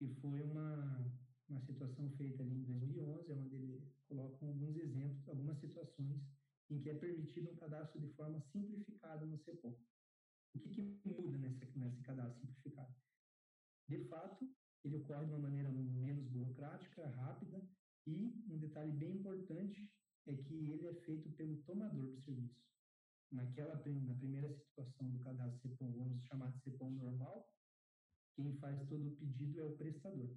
[0.00, 1.12] que foi uma,
[1.48, 6.20] uma situação feita ali em 2011, onde ele coloca alguns exemplos, algumas situações
[6.68, 9.76] em que é permitido um cadastro de forma simplificada no CEPOM.
[10.54, 12.94] O que, que muda nesse, nesse cadastro simplificado?
[13.88, 14.48] De fato,
[14.84, 17.66] ele ocorre de uma maneira menos burocrática, rápida,
[18.06, 19.90] e um detalhe bem importante
[20.26, 22.68] é que ele é feito pelo tomador do serviço
[23.30, 27.54] naquela na primeira situação do cadastro CEPOM, vamos chamar de CEPOM normal,
[28.34, 30.36] quem faz todo o pedido é o prestador.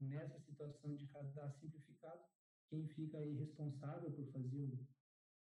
[0.00, 2.22] Nessa situação de cadastro simplificado,
[2.68, 4.86] quem fica aí responsável por fazer o,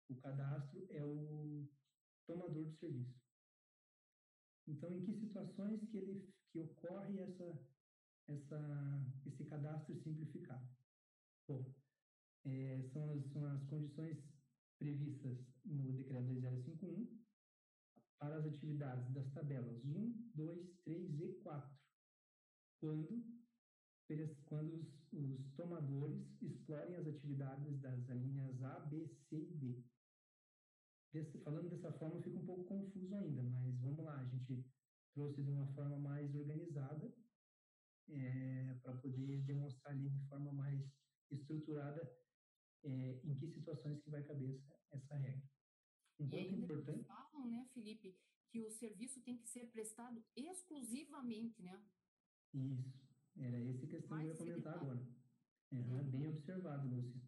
[0.09, 1.67] o cadastro é o
[2.25, 3.24] tomador do serviço.
[4.67, 7.59] Então, em que situações que ele que ocorre essa
[8.27, 10.67] essa esse cadastro simplificado?
[11.47, 11.73] Bom,
[12.45, 14.17] é, são, as, são as condições
[14.79, 17.25] previstas no decreto 2051
[18.19, 21.77] para as atividades das tabelas 1, 2, 3 e 4,
[22.79, 23.23] quando,
[24.45, 29.83] quando os, os tomadores explorem as atividades das linhas A, B, C e D.
[31.43, 34.65] Falando dessa forma fica um pouco confuso ainda, mas vamos lá, a gente
[35.13, 37.13] trouxe de uma forma mais organizada
[38.09, 40.81] é, para poder demonstrar ali de forma mais
[41.31, 42.01] estruturada
[42.83, 45.49] é, em que situações que vai caber essa, essa regra.
[46.19, 47.05] Um ponto importante.
[47.05, 48.15] falam, né, Felipe,
[48.49, 51.81] que o serviço tem que ser prestado exclusivamente, né?
[52.53, 53.05] Isso.
[53.37, 55.05] Era essa questão que eu ia comentar agora.
[55.73, 56.03] É.
[56.03, 57.21] Bem observado, Lúcia.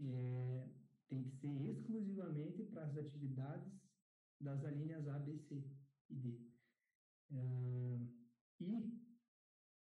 [0.00, 0.68] É,
[1.12, 3.70] tem que ser exclusivamente para as atividades
[4.40, 5.62] das alíneas A, B, C
[6.08, 6.40] e D.
[7.30, 8.08] Uh,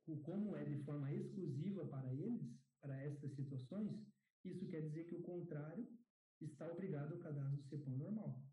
[0.07, 4.05] e como é de forma exclusiva para eles, para essas situações,
[4.43, 5.87] isso quer dizer que o contrário
[6.41, 8.43] está obrigado ao cadastro do CEPOM normal.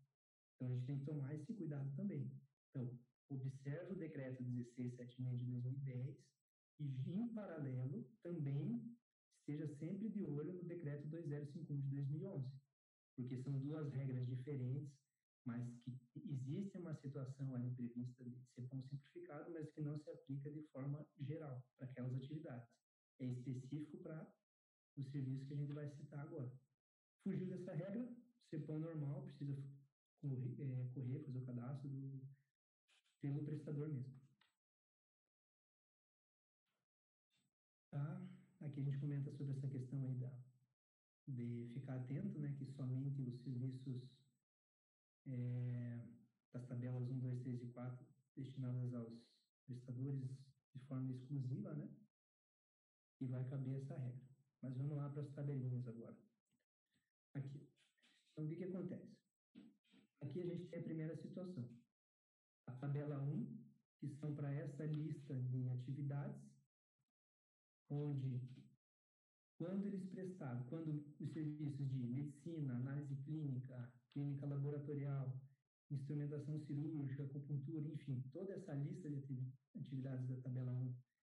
[0.55, 2.31] Então, a gente tem que tomar esse cuidado também.
[2.69, 2.97] Então,
[3.29, 6.17] observe o decreto 1676 de 2010
[6.79, 8.81] e, em paralelo, também
[9.39, 12.59] esteja sempre de olho no decreto 2051 de 2011,
[13.15, 14.91] porque são duas regras diferentes,
[15.45, 15.99] mas que
[16.31, 21.05] existe uma situação ali prevista de CEPOM simplificado, mas que não se aplica de forma
[21.19, 22.69] geral para aquelas atividades.
[23.19, 24.31] É específico para
[24.97, 26.51] o serviço que a gente vai citar agora.
[27.23, 28.15] Fugiu dessa regra,
[28.49, 29.61] CEPOM normal, precisa
[30.21, 32.21] correr, é, correr fazer o cadastro do,
[33.21, 34.19] pelo prestador mesmo.
[37.91, 38.21] Tá?
[38.61, 40.31] Aqui a gente comenta sobre essa questão aí da,
[41.29, 44.03] de ficar atento, né, que somente os serviços
[45.27, 46.07] é,
[46.51, 49.13] das tabelas 1, 2, 3 e 4 destinadas aos
[49.65, 50.29] prestadores
[50.73, 51.89] de forma exclusiva, né,
[53.21, 54.27] e vai caber essa regra.
[54.61, 56.17] Mas vamos lá para as tabelinhas agora.
[57.33, 57.69] Aqui.
[58.31, 59.17] Então, o que, que acontece?
[60.21, 61.69] Aqui a gente tem a primeira situação.
[62.67, 63.57] A tabela 1,
[63.99, 66.41] que são para essa lista de atividades,
[67.89, 68.41] onde,
[69.59, 75.37] quando eles prestaram, quando os serviços de medicina, análise clínica, clínica laboratorial
[75.91, 80.95] instrumentação cirúrgica, acupuntura, enfim, toda essa lista de atividades da tabela 1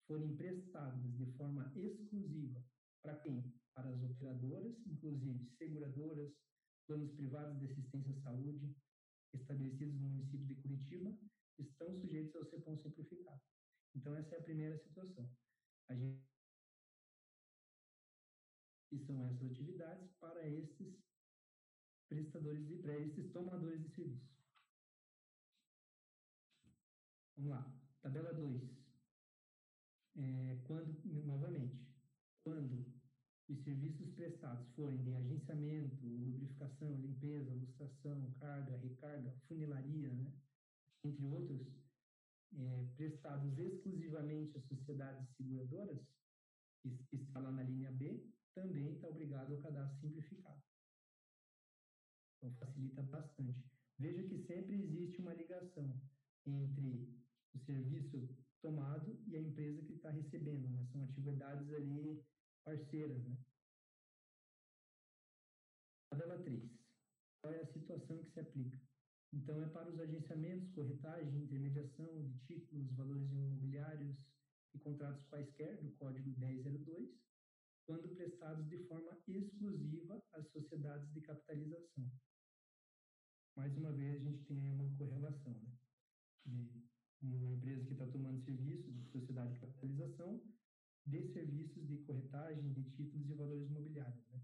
[0.08, 2.64] forem prestadas de forma exclusiva
[3.02, 3.44] para quem?
[3.74, 6.32] Para as operadoras, inclusive seguradoras,
[6.86, 8.76] planos privados de assistência à saúde,
[9.34, 11.18] estabelecidos no município de Curitiba,
[11.58, 13.42] estão sujeitos ao CEPOM simplificado.
[13.96, 15.30] Então, essa é a primeira situação.
[15.90, 16.31] A gente
[18.92, 20.94] e são essas atividades para estes
[22.10, 24.32] prestadores de para estes tomadores de serviço.
[27.38, 28.62] Vamos lá, tabela 2.
[30.18, 30.94] É, quando,
[31.26, 31.88] novamente,
[32.44, 32.86] quando
[33.48, 40.34] os serviços prestados forem de agenciamento, lubrificação, limpeza, ilustração, carga, recarga, funilaria, né,
[41.04, 41.66] entre outros,
[42.54, 46.00] é, prestados exclusivamente às sociedades seguradoras,
[46.84, 48.22] que está lá na linha B,
[48.54, 50.62] também está obrigado ao cadastro simplificado.
[52.38, 53.64] Então, facilita bastante.
[54.00, 56.02] Veja que sempre existe uma ligação
[56.46, 57.14] entre
[57.54, 60.86] o serviço tomado e a empresa que está recebendo, né?
[60.92, 62.26] São atividades ali
[62.64, 63.38] parceiras, né?
[66.10, 66.70] Tabela 3.
[67.42, 68.80] Qual é a situação que se aplica?
[69.34, 74.18] Então, é para os agenciamentos, corretagem, intermediação de títulos, valores imobiliários
[74.74, 77.10] e contratos quaisquer do Código 1002,
[77.86, 82.12] quando prestados de forma exclusiva às sociedades de capitalização.
[83.56, 85.54] Mais uma vez, a gente tem aí uma correlação,
[86.46, 86.68] né?
[87.22, 90.42] De uma empresa que está tomando serviços de sociedade de capitalização
[91.06, 94.24] de serviços de corretagem de títulos e valores imobiliários.
[94.30, 94.42] Né?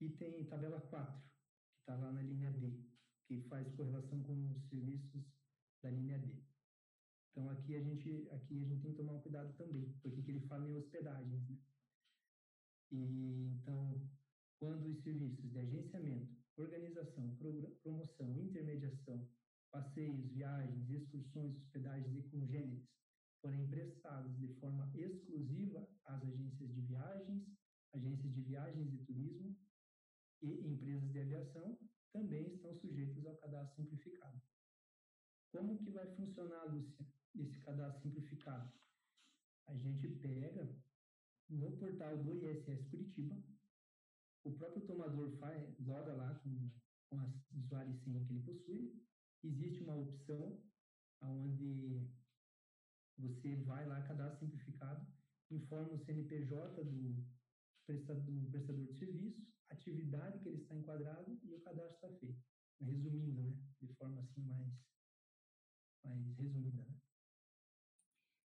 [0.00, 2.82] E tem tabela 4, que está lá na linha D,
[3.26, 5.24] que faz correlação com os serviços
[5.82, 6.42] da linha D.
[7.34, 10.30] Então aqui a gente aqui a gente tem que tomar um cuidado também, porque aqui
[10.30, 11.58] ele fala em hospedagens, né?
[12.92, 14.08] E então,
[14.60, 17.36] quando os serviços de agenciamento, organização,
[17.82, 19.28] promoção, intermediação,
[19.72, 22.88] passeios, viagens, excursões, hospedagens e congêneres
[23.42, 27.42] forem prestados de forma exclusiva às agências de viagens,
[27.94, 29.56] agências de viagens e turismo
[30.40, 31.76] e empresas de aviação,
[32.12, 34.40] também estão sujeitos ao cadastro simplificado.
[35.50, 38.72] Como que vai funcionar, Lúcia, esse cadastro simplificado?
[39.66, 40.68] A gente pega
[41.48, 43.42] no portal do ISS Curitiba,
[44.44, 46.70] o próprio tomador faz, loga lá com,
[47.08, 49.02] com as usuário e senha que ele possui,
[49.42, 50.62] existe uma opção
[51.22, 52.06] onde
[53.18, 55.06] você vai lá, cadastro simplificado,
[55.50, 57.24] informa o CNPJ do
[57.86, 62.42] prestador, do prestador de serviço, atividade que ele está enquadrado e o cadastro está feito.
[62.80, 63.56] Resumindo, né?
[63.80, 64.72] De forma assim mais,
[66.04, 67.00] mais resumida, né?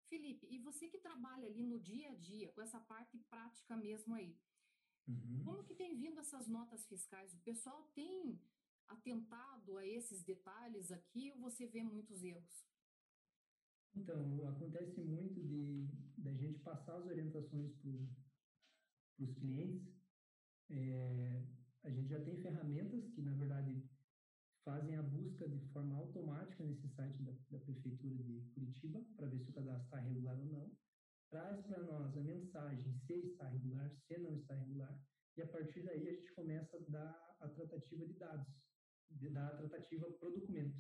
[0.08, 4.14] Felipe, e você que trabalha ali no dia a dia, com essa parte prática mesmo
[4.14, 4.36] aí,
[5.06, 5.44] uhum.
[5.44, 7.34] como que tem vindo essas notas fiscais?
[7.34, 8.40] O pessoal tem
[8.88, 12.66] atentado a esses detalhes aqui ou você vê muitos erros?
[13.94, 17.90] Então, acontece muito de da gente passar as orientações para
[19.18, 19.94] os clientes.
[20.70, 21.42] É,
[21.82, 23.82] a gente já tem ferramentas que, na verdade,
[24.68, 29.40] fazem a busca de forma automática nesse site da, da Prefeitura de Curitiba para ver
[29.40, 30.76] se o cadastro está regular ou não.
[31.30, 35.02] Traz para nós a mensagem se está regular, se não está regular,
[35.38, 38.46] e a partir daí a gente começa a dar a tratativa de dados
[39.10, 40.76] da tratativa para o documento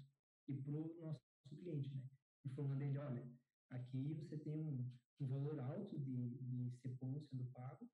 [0.48, 2.02] e para o nosso cliente, né?
[2.44, 3.26] Informando ele, olha,
[3.70, 4.86] aqui você tem um,
[5.18, 7.88] um valor alto de, de CEPOM sendo pago,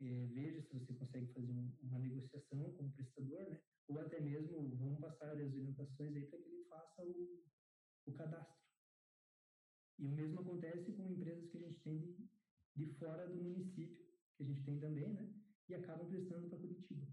[0.00, 3.60] é, veja se você consegue fazer um, uma negociação com o prestador, né?
[3.88, 7.44] Ou até mesmo vamos passar as orientações aí para que ele faça o,
[8.06, 8.60] o cadastro.
[9.98, 12.30] E o mesmo acontece com empresas que a gente tem de,
[12.76, 15.34] de fora do município, que a gente tem também, né?
[15.68, 17.06] E acabam prestando para Curitiba.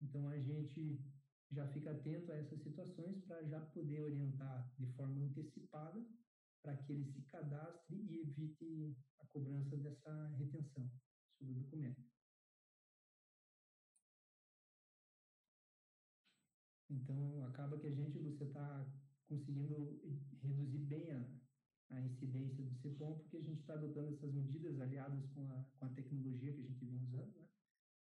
[0.00, 1.02] Então a gente
[1.50, 6.06] já fica atento a essas situações para já poder orientar de forma antecipada
[6.62, 10.88] para que ele se cadastre e evite a cobrança dessa retenção
[11.38, 12.19] sobre o documento.
[16.90, 18.86] Então, acaba que a gente, você está
[19.28, 20.00] conseguindo
[20.42, 21.24] reduzir bem a,
[21.90, 25.84] a incidência do CEPOM, porque a gente está adotando essas medidas aliadas com a, com
[25.84, 27.48] a tecnologia que a gente vem usando, né?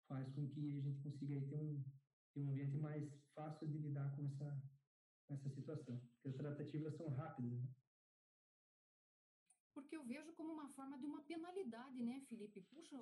[0.07, 1.85] faz com que a gente consiga aí ter um,
[2.33, 4.63] ter um ambiente mais fácil de lidar com essa,
[5.27, 7.53] com essa situação, porque as tratativas são rápidas.
[7.53, 7.69] Né?
[9.73, 12.61] Porque eu vejo como uma forma de uma penalidade, né, Felipe?
[12.63, 12.97] Puxa,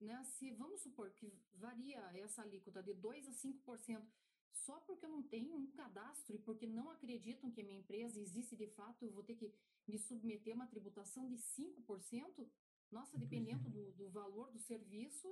[0.00, 4.06] né, se vamos supor que varia essa alíquota de 2 a 5%,
[4.52, 8.20] só porque eu não tenho um cadastro e porque não acreditam que a minha empresa
[8.20, 9.52] existe de fato, eu vou ter que
[9.86, 12.48] me submeter a uma tributação de 5%?
[12.90, 15.26] Nossa, dependendo do, do valor do serviço,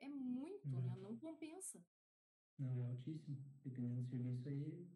[0.00, 0.96] é, é muito, né?
[1.00, 1.84] Não compensa.
[2.58, 3.36] Não, é altíssimo.
[3.62, 4.88] Dependendo do serviço aí,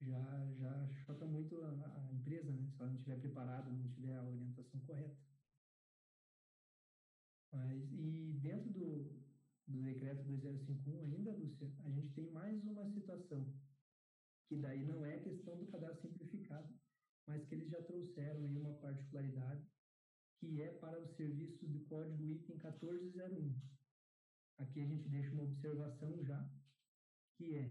[0.00, 2.70] já, já choca muito a, a empresa, né?
[2.70, 5.16] Se ela não estiver preparada, não tiver a orientação correta.
[7.52, 9.15] Mas, e dentro do,
[9.68, 13.52] do decreto 2051 ainda, Lúcia, a gente tem mais uma situação,
[14.48, 16.72] que daí não é questão do cadastro simplificado,
[17.26, 19.66] mas que eles já trouxeram aí uma particularidade,
[20.38, 23.60] que é para os serviços do código item 1401.
[24.58, 26.48] Aqui a gente deixa uma observação já,
[27.36, 27.68] que é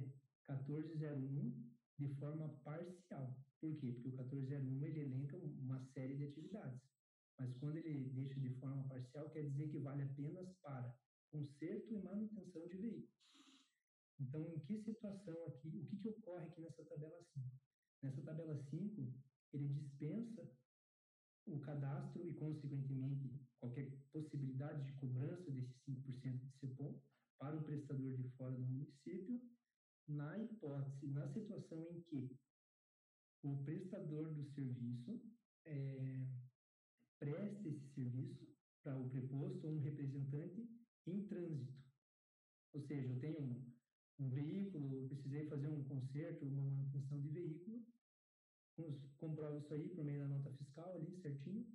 [0.50, 3.40] 1401 de forma parcial.
[3.62, 3.94] Por quê?
[3.94, 6.82] Porque o 1401 ele elenca uma série de atividades.
[7.40, 10.94] Mas quando ele deixa de forma parcial, quer dizer que vale apenas para
[11.36, 13.10] conserto e manutenção de veículos.
[14.20, 17.52] Então, em que situação aqui, o que, que ocorre aqui nessa tabela 5?
[18.02, 19.14] Nessa tabela 5,
[19.54, 20.50] ele dispensa
[21.48, 23.30] o cadastro e, consequentemente,
[23.60, 27.02] qualquer possibilidade de cobrança desses 5% de CEPOM
[27.38, 29.42] para o prestador de fora do município,
[30.08, 32.32] na hipótese, na situação em que
[33.44, 35.22] o prestador do serviço
[35.66, 36.28] é,
[37.20, 38.48] preste esse serviço
[38.84, 40.68] para o preposto ou um representante
[41.08, 41.74] em trânsito.
[42.74, 43.72] Ou seja, eu tenho um,
[44.20, 47.86] um veículo, precisei fazer um conserto, uma manutenção de veículo,
[49.18, 51.66] comprovo isso aí por meio da nota fiscal ali, certinho,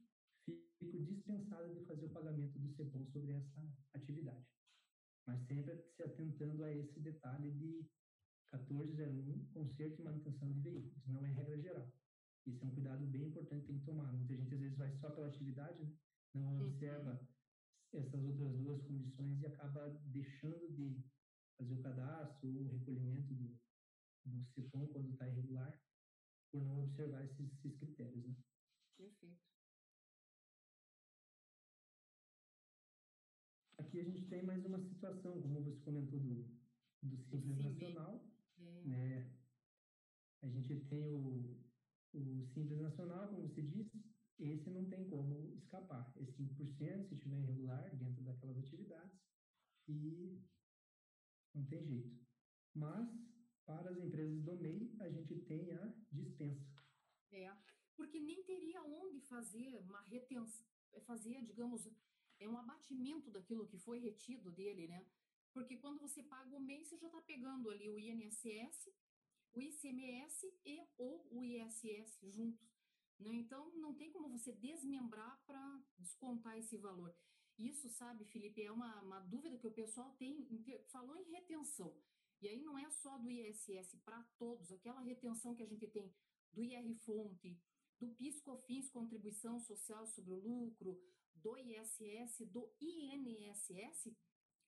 [0.79, 3.63] fico dispensado de fazer o pagamento do CEPOM sobre essa
[3.95, 4.47] atividade.
[5.27, 7.87] Mas sempre se atentando a esse detalhe de
[8.53, 11.93] 1401, conserto e manutenção de veículos, não é regra geral.
[12.47, 14.13] Isso é um cuidado bem importante que tem que tomar.
[14.13, 15.93] Muita gente às vezes vai só pela atividade, né?
[16.35, 17.21] não observa
[17.93, 21.03] essas outras duas condições e acaba deixando de
[21.59, 23.59] fazer o cadastro ou o recolhimento do,
[24.27, 25.79] do CEPOM quando está irregular,
[26.53, 28.25] por não observar esses, esses critérios.
[28.27, 28.37] Né?
[28.97, 29.39] Perfeito.
[33.79, 36.49] Aqui a gente tem mais uma situação, como você comentou do,
[37.03, 38.25] do Simples Nacional.
[38.59, 38.83] É.
[38.85, 39.33] Né?
[40.43, 41.59] A gente tem o,
[42.15, 44.10] o Simples Nacional, como você disse,
[44.41, 46.13] esse não tem como escapar.
[46.17, 49.21] É 5% se estiver irregular dentro daquelas atividades
[49.87, 50.43] e
[51.55, 52.27] não tem jeito.
[52.75, 53.09] Mas,
[53.67, 56.67] para as empresas do MEI, a gente tem a dispensa.
[57.33, 57.55] É,
[57.97, 60.67] porque nem teria onde fazer uma retenção,
[61.07, 61.87] fazer, digamos,
[62.39, 65.07] é um abatimento daquilo que foi retido dele, né?
[65.53, 68.89] Porque quando você paga o MEI, você já está pegando ali o INSS,
[69.53, 72.80] o ICMS e ou o ISS juntos.
[73.21, 73.35] Né?
[73.35, 77.15] Então, não tem como você desmembrar para descontar esse valor.
[77.59, 80.47] Isso, sabe, Felipe, é uma, uma dúvida que o pessoal tem,
[80.89, 81.95] falou em retenção.
[82.41, 86.11] E aí não é só do ISS para todos, aquela retenção que a gente tem
[86.53, 87.61] do IR-Fonte,
[87.99, 90.99] do PIS-COFINS, Contribuição Social sobre o Lucro,
[91.35, 94.17] do ISS, do INSS.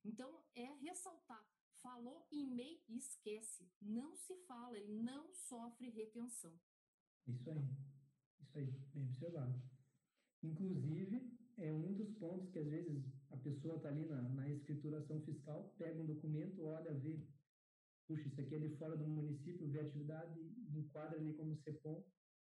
[0.04, 1.48] Então, é ressaltar,
[1.80, 6.60] falou em MEI, esquece, não se fala, ele não sofre retenção.
[7.26, 7.91] Isso aí.
[8.52, 9.62] Isso aí, bem observado.
[10.42, 15.22] Inclusive, é um dos pontos que às vezes a pessoa está ali na, na escrituração
[15.22, 17.18] fiscal, pega um documento, olha, vê,
[18.06, 20.38] puxa, isso aqui é de fora do município, vê a atividade,
[20.74, 22.04] enquadra ali como CEPOM,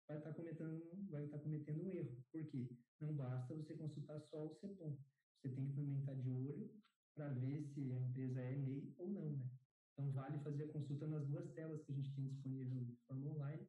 [0.09, 2.25] vai estar tá cometendo, vai estar tá cometendo um erro.
[2.33, 2.69] Por quê?
[3.01, 4.99] Não basta você consultar só o CEPOM.
[5.37, 6.69] Você tem que também estar tá de olho
[7.15, 9.49] para ver se a empresa é MEI ou não, né?
[9.93, 13.31] Então, vale fazer a consulta nas duas telas que a gente tem disponível de forma
[13.31, 13.69] online,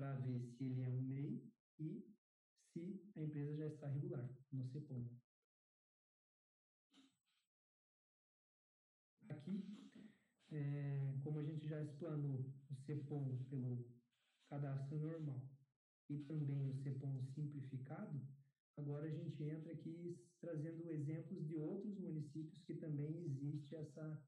[0.00, 2.02] para ver se ele é um MEI e
[2.72, 5.06] se a empresa já está regular no CEPOM.
[9.28, 9.62] Aqui,
[10.52, 13.86] é, como a gente já explanou o CEPOM pelo
[14.48, 15.46] cadastro normal
[16.08, 18.26] e também o CEPOM simplificado,
[18.78, 24.26] agora a gente entra aqui trazendo exemplos de outros municípios que também existe essa,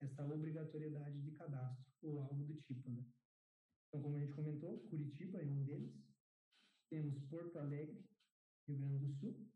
[0.00, 3.04] essa obrigatoriedade de cadastro ou algo do tipo, né?
[3.90, 5.92] Então, como a gente comentou, Curitiba é um deles.
[6.88, 8.08] Temos Porto Alegre,
[8.68, 9.50] Rio Grande do Sul,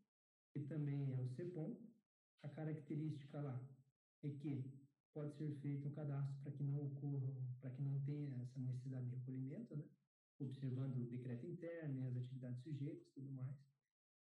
[0.51, 1.79] que também é o CEPOM.
[2.43, 3.65] A característica lá
[4.23, 4.69] é que
[5.13, 9.07] pode ser feito um cadastro para que não ocorra, para que não tenha essa necessidade
[9.07, 9.85] de recolhimento, né?
[10.41, 13.55] observando o decreto interno e as atividades sujeitas tudo mais.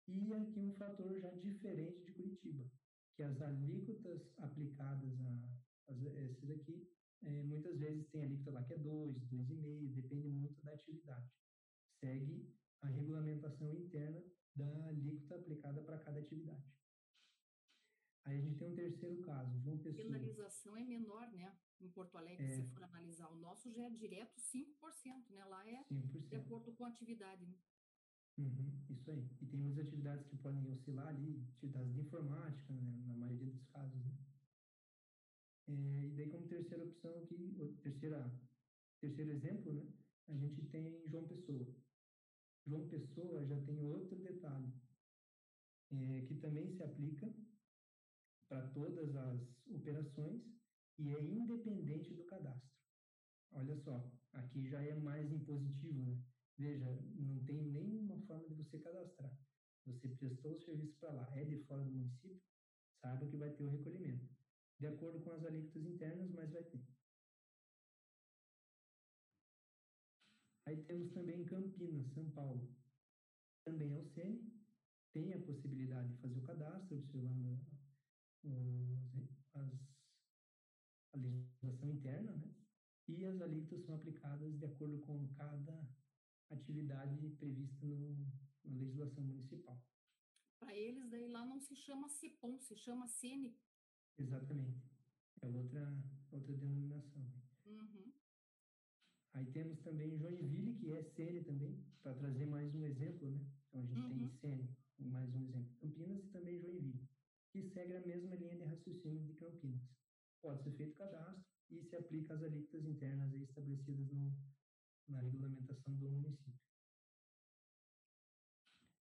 [0.08, 2.68] E aqui um fator já diferente de Curitiba,
[3.14, 5.48] que as alíquotas aplicadas a,
[5.90, 6.90] a esses aqui
[7.24, 11.30] é, muitas vezes tem alíquota lá que é 2, 2,5, depende muito da atividade.
[12.00, 14.22] Segue a regulamentação interna
[14.56, 16.64] da alíquota aplicada para cada atividade.
[18.24, 20.04] Aí a gente tem um terceiro caso, João Pessoa.
[20.04, 21.56] A penalização é menor, né?
[21.80, 25.44] Em Porto Alegre, é, se for analisar, o nosso já é direto 5%, né?
[25.44, 26.28] Lá é 5%.
[26.28, 27.44] de acordo com a atividade.
[27.44, 27.56] Né?
[28.38, 29.28] Uhum, isso aí.
[29.40, 33.02] E tem muitas atividades que podem oscilar ali, atividades de informática, né?
[33.06, 34.16] na maioria dos casos, né?
[35.68, 38.32] É, e daí, como terceira opção aqui, terceira,
[39.00, 39.86] terceiro exemplo, né,
[40.28, 41.66] a gente tem João Pessoa.
[42.66, 44.72] João Pessoa já tem outro detalhe,
[45.92, 47.32] é, que também se aplica
[48.48, 50.42] para todas as operações
[50.98, 52.70] e é independente do cadastro.
[53.52, 56.18] Olha só, aqui já é mais impositivo, né?
[56.58, 56.86] Veja,
[57.16, 59.36] não tem nenhuma forma de você cadastrar.
[59.86, 62.40] Você prestou o serviço para lá, é de fora do município,
[63.00, 64.41] saiba que vai ter o recolhimento.
[64.82, 66.82] De acordo com as alíquotas internas, mas vai ter.
[70.66, 72.68] Aí temos também Campinas, São Paulo.
[73.64, 74.42] Também é o SENE,
[75.12, 77.60] tem a possibilidade de fazer o cadastro, observando
[79.54, 79.72] as,
[81.12, 82.52] a legislação interna, né?
[83.06, 85.88] E as alíquotas são aplicadas de acordo com cada
[86.50, 88.16] atividade prevista no,
[88.64, 89.80] na legislação municipal.
[90.58, 93.56] Para eles, daí lá não se chama CEPOM, se chama SENE.
[94.18, 94.82] Exatamente.
[95.42, 97.22] É outra, outra denominação.
[97.66, 98.12] Uhum.
[99.32, 103.40] Aí temos também Joinville, que é SENE também, para trazer mais um exemplo, né?
[103.68, 104.08] Então a gente uhum.
[104.08, 105.74] tem SENE, mais um exemplo.
[105.80, 107.08] Campinas e também Joinville,
[107.50, 109.82] que segue a mesma linha de raciocínio de Campinas.
[110.40, 114.36] Pode ser feito cadastro e se aplica às alíquotas internas estabelecidas no,
[115.08, 116.60] na regulamentação do município.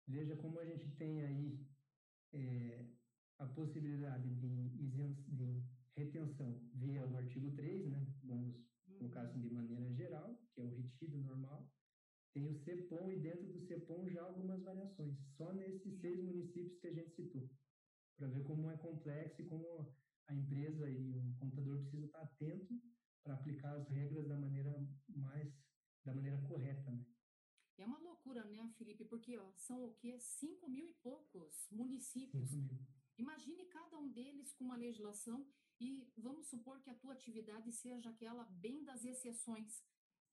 [0.09, 1.67] Veja como a gente tem aí
[2.33, 2.87] é,
[3.39, 5.63] a possibilidade de, de
[5.97, 8.07] retenção via o artigo 3, né?
[8.25, 8.57] Vamos
[8.99, 11.71] colocar assim de maneira geral, que é o retido normal.
[12.33, 16.87] Tem o CEPOM e dentro do CEPOM já algumas variações, só nesses seis municípios que
[16.87, 17.49] a gente citou,
[18.17, 19.95] para ver como é complexo e como
[20.29, 22.75] a empresa e o computador precisa estar atento
[23.23, 25.51] para aplicar as regras da maneira mais,
[26.05, 27.07] da maneira correta, né?
[27.79, 29.05] É uma loucura, né, Felipe?
[29.05, 30.19] Porque ó, são o quê?
[30.19, 32.53] Cinco mil e poucos municípios.
[32.53, 32.96] Mil.
[33.19, 35.47] Imagine cada um deles com uma legislação
[35.81, 39.83] e vamos supor que a tua atividade seja aquela bem das exceções,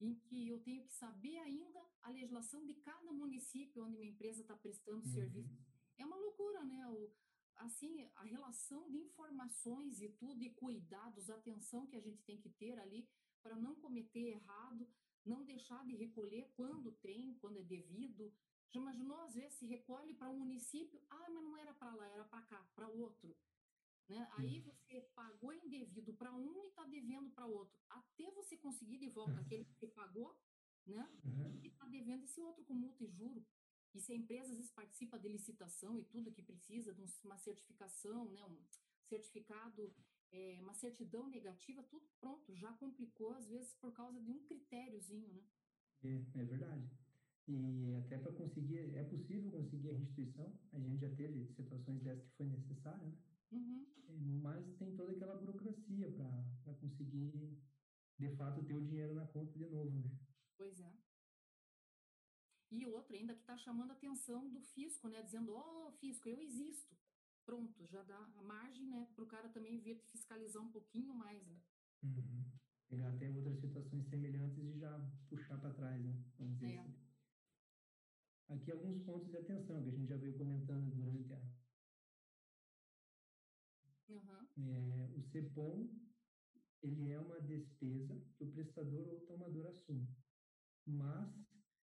[0.00, 4.42] em que eu tenho que saber ainda a legislação de cada município onde minha empresa
[4.42, 5.12] está prestando uhum.
[5.12, 5.56] serviço.
[5.96, 6.86] É uma loucura, né?
[6.88, 7.12] O,
[7.56, 12.50] assim, a relação de informações e tudo, e cuidados, atenção que a gente tem que
[12.50, 13.08] ter ali
[13.42, 14.88] para não cometer errado,
[15.24, 18.32] não deixar de recolher quando tem, quando é devido.
[18.74, 22.08] Já imaginou, às vezes, se recolhe para um município, ah, mas não era para lá,
[22.08, 23.36] era para cá, para outro.
[24.08, 24.28] Né?
[24.32, 27.80] Aí você pagou indevido para um e está devendo para outro.
[27.88, 30.36] Até você conseguir de volta aquele que pagou,
[30.84, 31.08] né?
[31.24, 31.60] Uhum.
[31.62, 33.46] E está devendo esse outro com multa e juro.
[33.94, 37.38] E se a empresa às vezes participa de licitação e tudo que precisa de uma
[37.38, 38.58] certificação, né, um
[39.04, 39.94] certificado,
[40.32, 45.32] é, uma certidão negativa, tudo pronto, já complicou às vezes por causa de um critériozinho,
[45.32, 45.44] né?
[46.02, 47.03] É, é verdade.
[47.46, 52.26] E até para conseguir, é possível conseguir a restituição, a gente já teve situações dessas
[52.30, 53.16] que foi necessária, né?
[53.52, 53.86] Uhum.
[54.08, 56.10] É, mas tem toda aquela burocracia
[56.62, 57.58] para conseguir,
[58.18, 60.10] de fato, ter o dinheiro na conta de novo, né?
[60.56, 60.96] Pois é.
[62.70, 65.22] E outro ainda que está chamando a atenção do fisco, né?
[65.22, 66.96] Dizendo, ó, oh, fisco, eu existo.
[67.44, 69.06] Pronto, já dá a margem, né?
[69.14, 71.60] Para o cara também vir fiscalizar um pouquinho mais, né?
[72.02, 72.44] Uhum.
[72.88, 76.24] Pegar até outras situações semelhantes e já puxar para trás, né?
[76.38, 76.78] Vamos dizer é.
[76.78, 77.03] assim.
[78.48, 81.40] Aqui alguns pontos de atenção que a gente já veio comentando durante a.
[84.08, 84.68] Uhum.
[84.68, 85.88] É, o CEPOM,
[86.82, 90.06] ele é uma despesa que o prestador ou tomador assume.
[90.86, 91.32] Mas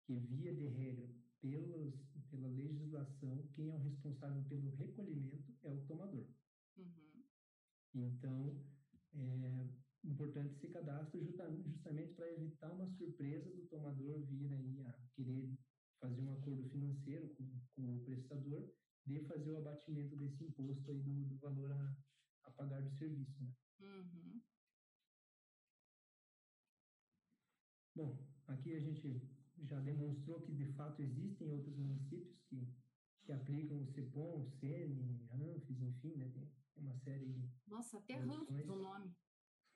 [0.05, 1.09] que, via de regra,
[1.41, 1.95] pelos,
[2.29, 6.27] pela legislação, quem é o responsável pelo recolhimento é o tomador.
[6.77, 7.23] Uhum.
[7.95, 8.63] Então,
[9.13, 9.67] é
[10.03, 15.57] importante esse cadastro justamente para evitar uma surpresa do tomador vir aí a querer
[16.05, 17.43] fazer um acordo financeiro com,
[17.75, 18.71] com o prestador
[19.05, 21.97] de fazer o abatimento desse imposto aí do, do valor a,
[22.43, 23.53] a, pagar do serviço, né?
[23.79, 24.41] Uhum.
[27.95, 29.21] Bom, aqui a gente
[29.63, 32.67] já demonstrou que de fato existem outros municípios que,
[33.23, 36.29] que aplicam o CEPOM, o SENE, RANFES, enfim, né?
[36.29, 37.49] Tem uma série de.
[37.67, 39.15] Nossa, até RANFES o nome.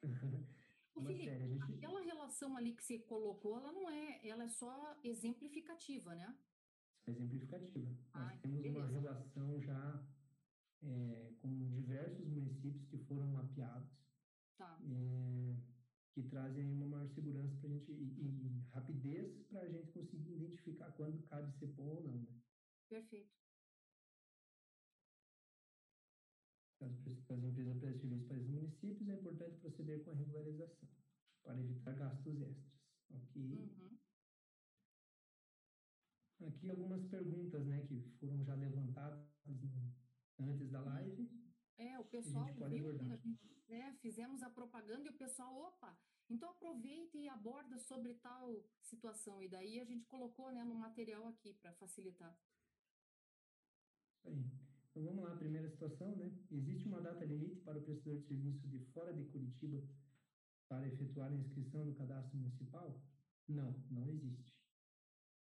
[0.99, 1.75] Ô, Felipe, gente...
[1.75, 6.37] aquela relação ali que você colocou, ela não é, ela é só exemplificativa, né?
[7.05, 7.95] Só exemplificativa.
[8.13, 8.79] Ah, Nós temos beleza.
[8.79, 10.05] uma relação já
[10.83, 13.89] é, com diversos municípios que foram mapeados.
[14.57, 14.77] Tá.
[14.83, 15.55] É,
[16.13, 20.33] que trazem uma maior segurança para a gente e, e rapidez para a gente conseguir
[20.33, 22.17] identificar quando cabe ser bom ou não.
[22.17, 22.27] Né?
[22.89, 23.31] Perfeito.
[26.81, 28.48] As, as empresas para os
[28.80, 30.89] municípios, é importante proceder com a regularização
[31.43, 32.80] para evitar gastos extras.
[33.09, 33.41] Ok?
[33.41, 33.97] Uhum.
[36.47, 39.93] Aqui algumas perguntas né, que foram já levantadas no,
[40.39, 41.30] antes da live.
[41.77, 45.53] É, o pessoal a viu quando a gente né, fizemos a propaganda e o pessoal,
[45.55, 45.97] opa,
[46.30, 49.41] então aproveita e aborda sobre tal situação.
[49.43, 52.38] E daí a gente colocou né, no material aqui para facilitar.
[54.23, 54.59] Aí.
[54.91, 56.31] Então vamos lá, primeira situação, né?
[56.51, 59.83] Existe uma data limite para o prestador de serviço de fora de Curitiba
[60.67, 63.01] para efetuar a inscrição no cadastro municipal?
[63.47, 64.55] Não, não existe.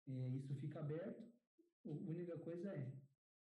[0.07, 1.23] É, isso fica aberto.
[1.87, 2.93] A única coisa é,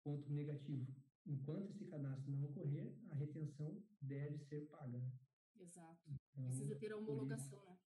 [0.03, 0.93] ponto negativo,
[1.25, 4.97] enquanto esse cadastro não ocorrer, a retenção deve ser paga.
[4.97, 5.11] Né?
[5.59, 6.09] Exato.
[6.31, 7.77] Então, Precisa ter a homologação, né?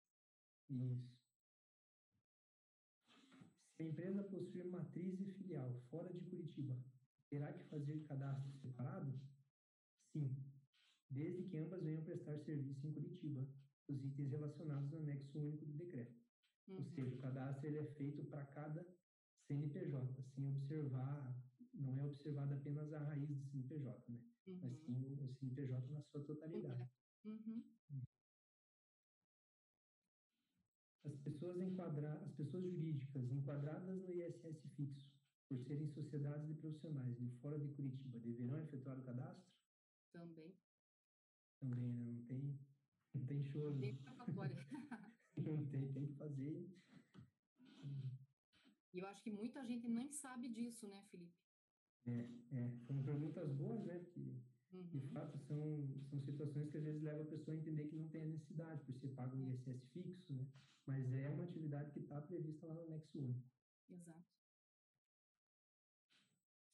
[0.70, 1.22] Isso.
[3.76, 6.22] Se a empresa possuir matriz e filial fora de
[7.32, 9.18] terá que fazer cadastro separado?
[10.12, 10.36] Sim,
[11.10, 13.48] desde que ambas venham prestar serviço em Curitiba,
[13.88, 16.14] os itens relacionados no anexo único do decreto.
[16.68, 16.78] Uhum.
[16.78, 18.86] Ou seja, o cadastro ele é feito para cada
[19.48, 21.42] CNPJ, sem observar,
[21.74, 24.20] não é observada apenas a raiz do CNPJ, né?
[24.48, 24.60] Uhum.
[24.62, 26.92] Mas sim o CNPJ na sua totalidade.
[27.24, 27.64] Uhum.
[31.06, 35.11] As pessoas enquadrar, as pessoas jurídicas enquadradas no ISS fixo
[35.52, 39.52] por serem sociedades de profissionais de fora de Curitiba, deverão efetuar o cadastro?
[40.14, 40.56] Também.
[41.60, 42.06] Também, né?
[42.06, 42.60] Não tem,
[43.14, 43.74] não tem choro.
[43.74, 44.68] Não tem escapatória.
[45.36, 46.72] não tem, tem que fazer.
[48.93, 51.36] E eu acho que muita gente nem sabe disso, né, Felipe?
[52.06, 52.72] É, é.
[52.88, 53.99] Foram perguntas boas, né?
[54.14, 54.41] Que,
[54.72, 54.88] uhum.
[54.88, 58.08] de fato, são, são situações que às vezes levam a pessoa a entender que não
[58.08, 60.47] tem a necessidade, por ser pago um ISS fixo, né?
[60.88, 63.43] Mas é uma atividade que está prevista lá no anexo 1.
[63.89, 64.41] Exato.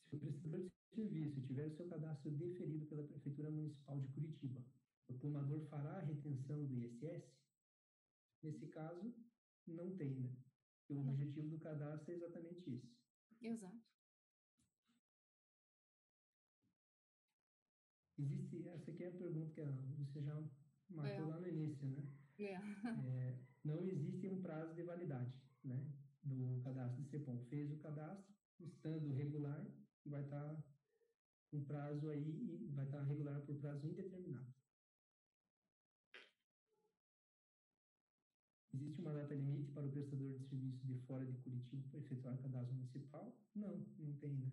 [0.09, 4.63] Se o prestador de serviço tiver o seu cadastro deferido pela Prefeitura Municipal de Curitiba,
[5.09, 7.23] o tomador fará a retenção do ISS?
[8.41, 9.13] Nesse caso,
[9.67, 10.33] não tem, né?
[10.79, 12.97] Porque o objetivo do cadastro é exatamente esse.
[13.41, 13.81] Exato.
[18.17, 19.61] Existe, essa aqui é a pergunta que
[19.97, 20.35] você já
[20.89, 21.27] matou é.
[21.27, 22.03] lá no início, né?
[22.39, 22.53] É.
[23.05, 23.39] é.
[23.65, 25.91] Não existe um prazo de validade, né?
[26.23, 27.43] Do cadastro de CEPOM.
[27.49, 29.67] Fez o cadastro, estando regular,
[30.09, 30.63] vai estar
[31.51, 34.53] com prazo aí vai estar regular por prazo indeterminado.
[38.73, 42.37] Existe uma data limite para o prestador de serviço de fora de Curitiba para efetuar
[42.37, 43.35] cadastro municipal?
[43.55, 44.51] Não, não tem, né?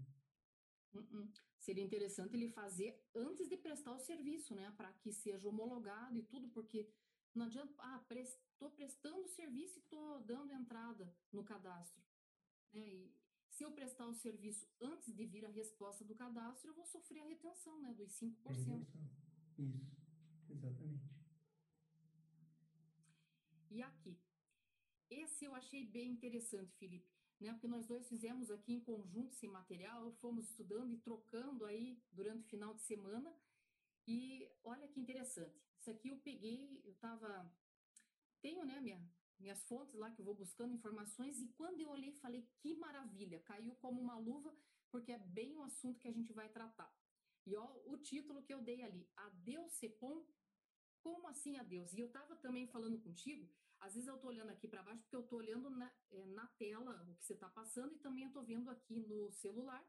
[0.94, 1.28] Uh -uh.
[1.58, 4.72] Seria interessante ele fazer antes de prestar o serviço, né?
[4.76, 6.88] Para que seja homologado e tudo, porque
[7.34, 8.02] não adianta, ah,
[8.54, 12.00] estou prestando serviço e estou dando entrada no cadastro.
[12.72, 12.80] Né?
[12.80, 13.12] E
[13.54, 17.20] se eu prestar o serviço antes de vir a resposta do cadastro, eu vou sofrer
[17.20, 18.34] a retenção né, dos 5%.
[18.48, 18.86] Retenção.
[19.56, 19.96] Isso,
[20.50, 21.14] exatamente.
[23.70, 24.18] E aqui,
[25.08, 27.08] esse eu achei bem interessante, Felipe,
[27.40, 27.52] né?
[27.52, 32.44] Porque nós dois fizemos aqui em conjunto esse material, fomos estudando e trocando aí durante
[32.44, 33.32] o final de semana.
[34.06, 35.62] E olha que interessante.
[35.78, 37.48] Isso aqui eu peguei, eu estava.
[38.40, 39.00] Tenho, né, minha,
[39.38, 43.40] minhas fontes lá que eu vou buscando informações e quando eu olhei falei que maravilha,
[43.40, 44.54] caiu como uma luva
[44.90, 46.92] porque é bem o assunto que a gente vai tratar.
[47.46, 50.24] E ó, o título que eu dei ali, Adeus Cepom,
[51.00, 51.92] como assim adeus?
[51.92, 55.16] E eu estava também falando contigo, às vezes eu estou olhando aqui para baixo porque
[55.16, 58.42] eu estou olhando na, é, na, tela o que você está passando e também estou
[58.42, 59.84] vendo aqui no celular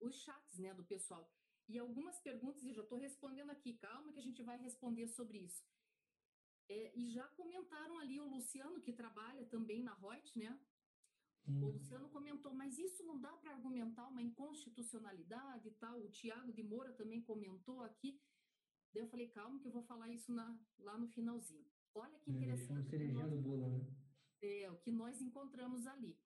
[0.00, 1.30] os chats né, do pessoal.
[1.68, 5.38] E algumas perguntas, e já estou respondendo aqui, calma que a gente vai responder sobre
[5.38, 5.64] isso.
[6.72, 10.58] É, e já comentaram ali o Luciano, que trabalha também na Reut, né?
[11.46, 11.64] Hum.
[11.64, 16.00] O Luciano comentou, mas isso não dá para argumentar uma inconstitucionalidade e tal.
[16.00, 18.18] O Tiago de Moura também comentou aqui.
[18.90, 21.66] Daí eu falei, calma, que eu vou falar isso na, lá no finalzinho.
[21.94, 22.96] Olha que interessante.
[22.96, 23.86] É, nós, bolo, né?
[24.40, 26.18] É, o que nós encontramos ali.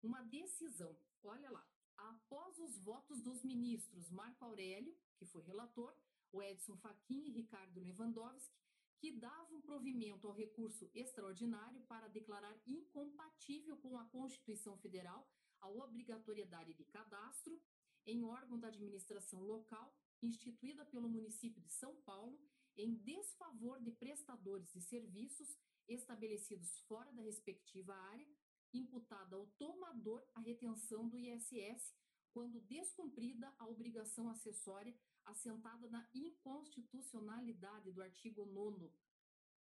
[0.00, 1.66] Uma decisão, olha lá.
[1.96, 5.96] Após os votos dos ministros Marco Aurélio, que foi relator,
[6.30, 8.63] o Edson Fachin e Ricardo Lewandowski,
[9.04, 15.28] que davam provimento ao recurso extraordinário para declarar incompatível com a Constituição Federal
[15.60, 17.60] a obrigatoriedade de cadastro
[18.06, 22.40] em órgão da administração local instituída pelo município de São Paulo
[22.78, 25.54] em desfavor de prestadores de serviços
[25.86, 28.26] estabelecidos fora da respectiva área,
[28.72, 31.94] imputada ao tomador a retenção do ISS
[32.32, 34.96] quando descumprida a obrigação acessória
[35.26, 38.90] assentada na inconstitucionalidade do artigo 9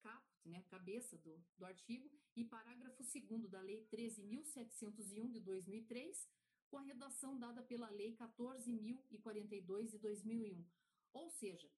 [0.00, 6.28] caput, né, cabeça do, do artigo, e parágrafo 2 da Lei 13.701 de 2003,
[6.68, 10.64] com a redação dada pela Lei 14.042 de 2001.
[11.12, 11.68] Ou seja,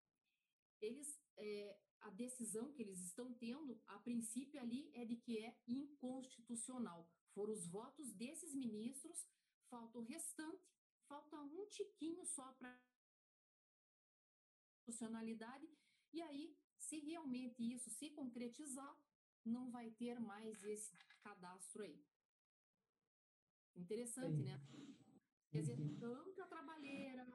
[0.80, 5.56] eles, é, a decisão que eles estão tendo, a princípio ali, é de que é
[5.66, 7.08] inconstitucional.
[7.32, 9.26] Foram os votos desses ministros,
[9.68, 10.68] falta o restante,
[11.08, 12.78] falta um tiquinho só para
[14.80, 15.68] inconstitucionalidade,
[16.12, 18.96] e aí, se realmente isso se concretizar,
[19.44, 22.02] não vai ter mais esse cadastro aí.
[23.76, 24.42] Interessante, Sim.
[24.42, 24.60] né?
[25.50, 27.26] Quer dizer, tanta trabalheira,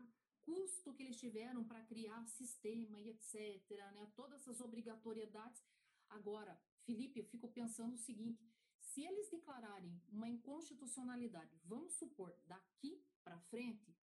[0.43, 4.11] custo que eles tiveram para criar sistema e etc., né?
[4.15, 5.63] Todas essas obrigatoriedades.
[6.09, 8.47] Agora, Felipe, eu fico pensando o seguinte:
[8.79, 13.97] se eles declararem uma inconstitucionalidade, vamos supor, daqui para frente,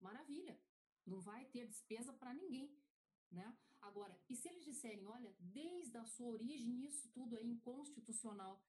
[0.00, 0.60] maravilha,
[1.06, 2.74] não vai ter despesa para ninguém,
[3.30, 3.56] né?
[3.80, 8.62] Agora, e se eles disserem, olha, desde a sua origem isso tudo é inconstitucional,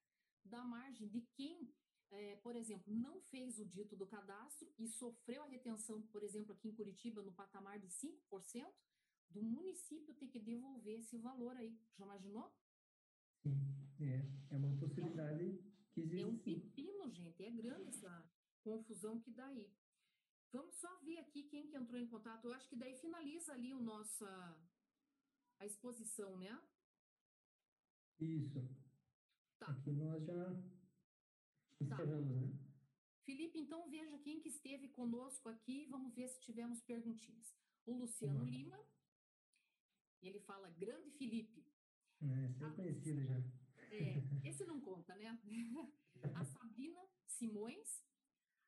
[0.44, 1.72] da margem de quem,
[2.10, 6.52] é, por exemplo, não fez o dito do cadastro e sofreu a retenção, por exemplo,
[6.52, 8.72] aqui em Curitiba, no patamar de 5%,
[9.30, 11.76] do município ter que devolver esse valor aí.
[11.96, 12.52] Já imaginou?
[13.42, 13.58] Sim,
[14.00, 15.62] é, é uma possibilidade
[15.92, 16.22] que existe.
[16.22, 18.30] É um pepino, gente, é grande essa
[18.62, 19.70] confusão que dá aí.
[20.54, 22.44] Vamos só ver aqui quem que entrou em contato.
[22.44, 24.28] Eu acho que daí finaliza ali o nossa
[25.58, 26.62] a exposição, né?
[28.20, 28.60] Isso.
[29.58, 29.66] Tá.
[29.72, 30.42] Aqui nós já
[31.80, 32.46] encerramos, tá.
[32.46, 32.58] né?
[33.24, 35.86] Felipe, então veja quem que esteve conosco aqui.
[35.86, 37.52] Vamos ver se tivemos perguntinhas.
[37.84, 38.48] O Luciano Uma.
[38.48, 38.80] Lima.
[40.22, 41.66] Ele fala, grande Felipe.
[42.22, 43.38] É, sempre ah, conhecido já.
[43.90, 45.36] É, esse não conta, né?
[46.32, 48.04] A Sabrina Simões,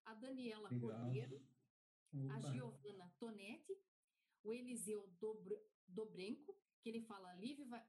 [0.04, 0.90] a Daniela Legal.
[0.90, 1.40] Cordeiro,
[2.24, 2.34] Opa.
[2.34, 3.76] a Giovana Tonetti,
[4.42, 5.08] o Eliseu
[5.88, 7.84] Dobrenco, que ele fala, Live vai...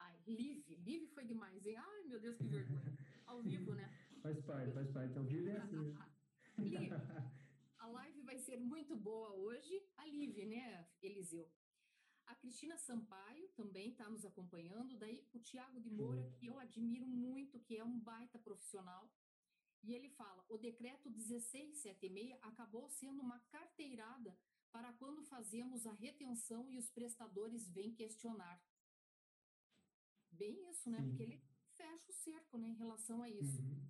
[0.00, 1.76] Ai, Live, Live foi demais, hein?
[1.76, 2.98] Ai, meu Deus, que vergonha.
[3.26, 3.88] Ao vivo, né?
[4.22, 5.18] Faz parte, faz parte.
[5.18, 5.94] Ao vivo é assim.
[6.58, 6.90] Live,
[7.78, 9.80] a live vai ser muito boa hoje.
[9.96, 11.48] A Live, né, Eliseu?
[12.26, 14.96] A Cristina Sampaio também está nos acompanhando.
[14.98, 19.10] Daí o Tiago de Moura, que eu admiro muito, que é um baita profissional.
[19.82, 24.36] E ele fala: o decreto 1676 acabou sendo uma carteirada
[24.70, 28.62] para quando fazemos a retenção e os prestadores vêm questionar.
[30.30, 31.02] Bem isso, né?
[31.02, 31.42] Porque ele
[31.74, 33.62] fecha o cerco né, em relação a isso.
[33.62, 33.88] Uhum.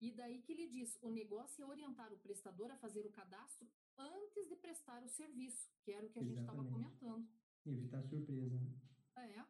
[0.00, 3.68] E daí que ele diz: o negócio é orientar o prestador a fazer o cadastro
[3.98, 6.28] antes de prestar o serviço, que era o que a Exatamente.
[6.28, 7.28] gente estava comentando.
[7.64, 8.58] Evitar surpresa.
[8.58, 8.76] Né?
[9.16, 9.44] É.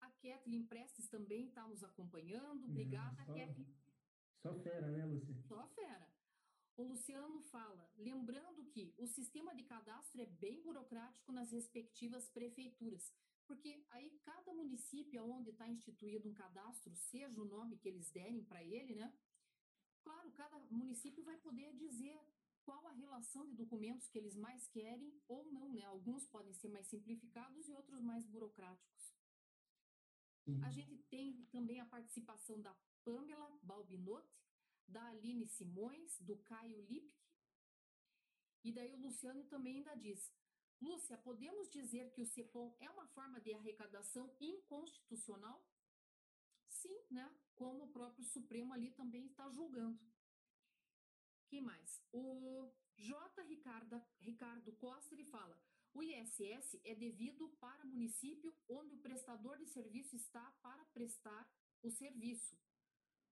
[0.00, 2.64] A Kathleen Prestes também está nos acompanhando.
[2.64, 3.74] Obrigada, é, só, Kathleen.
[4.44, 5.42] Só fera, né, Luciana?
[5.48, 6.06] Só fera.
[6.76, 13.10] O Luciano fala, lembrando que o sistema de cadastro é bem burocrático nas respectivas prefeituras,
[13.46, 18.44] porque aí cada município onde está instituído um cadastro, seja o nome que eles derem
[18.44, 19.10] para ele, né?
[20.02, 22.20] Claro, cada município vai poder dizer
[22.64, 25.84] qual a relação de documentos que eles mais querem ou não, né?
[25.84, 29.14] Alguns podem ser mais simplificados e outros mais burocráticos.
[30.62, 32.74] A gente tem também a participação da
[33.04, 34.34] Pamela Balbinotti,
[34.86, 37.24] da Aline Simões, do Caio Lipke.
[38.62, 40.32] E daí o Luciano também ainda diz:
[40.80, 45.62] Lúcia, podemos dizer que o CEPOM é uma forma de arrecadação inconstitucional?
[46.68, 47.30] Sim, né?
[47.54, 49.98] Como o próprio Supremo ali também está julgando.
[51.48, 52.02] Quem mais?
[52.12, 53.42] O J.
[53.42, 55.58] Ricardo, Ricardo Costa ele fala:
[55.92, 61.48] o ISS é devido para município onde o prestador de serviço está para prestar
[61.82, 62.58] o serviço.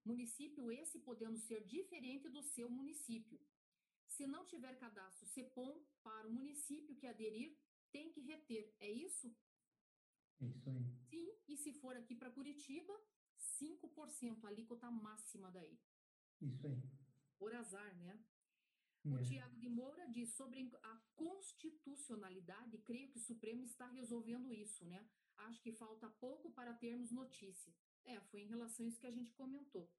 [0.05, 3.41] Município esse podendo ser diferente do seu município.
[4.09, 7.57] Se não tiver cadastro CEPOM para o município que aderir,
[7.91, 8.75] tem que reter.
[8.79, 9.35] É isso?
[10.41, 10.85] É isso aí.
[11.09, 12.93] Sim, e se for aqui para Curitiba,
[13.39, 15.79] 5%, a alíquota máxima daí.
[16.41, 16.83] Isso aí.
[17.39, 18.25] Por azar, né?
[19.05, 19.09] É.
[19.09, 24.85] O Tiago de Moura diz sobre a constitucionalidade, creio que o Supremo está resolvendo isso,
[24.85, 25.09] né?
[25.37, 27.75] Acho que falta pouco para termos notícia.
[28.05, 29.91] É, foi em relação a isso que a gente comentou.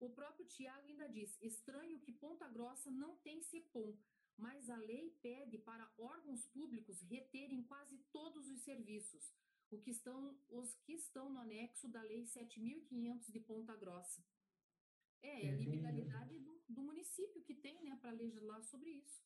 [0.00, 3.94] O próprio Tiago ainda diz: estranho que Ponta Grossa não tem CEPOM,
[4.36, 9.30] mas a lei pede para órgãos públicos reterem quase todos os serviços,
[9.70, 14.24] o que estão, os que estão no anexo da Lei 7.500 de Ponta Grossa.
[15.22, 19.22] É, é a liberalidade do, do município que tem, né, para legislar sobre isso.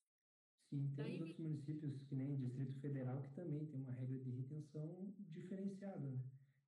[0.69, 4.31] Sim, tem Daí, outros municípios, que nem Distrito Federal, que também tem uma regra de
[4.31, 6.19] retenção diferenciada, né?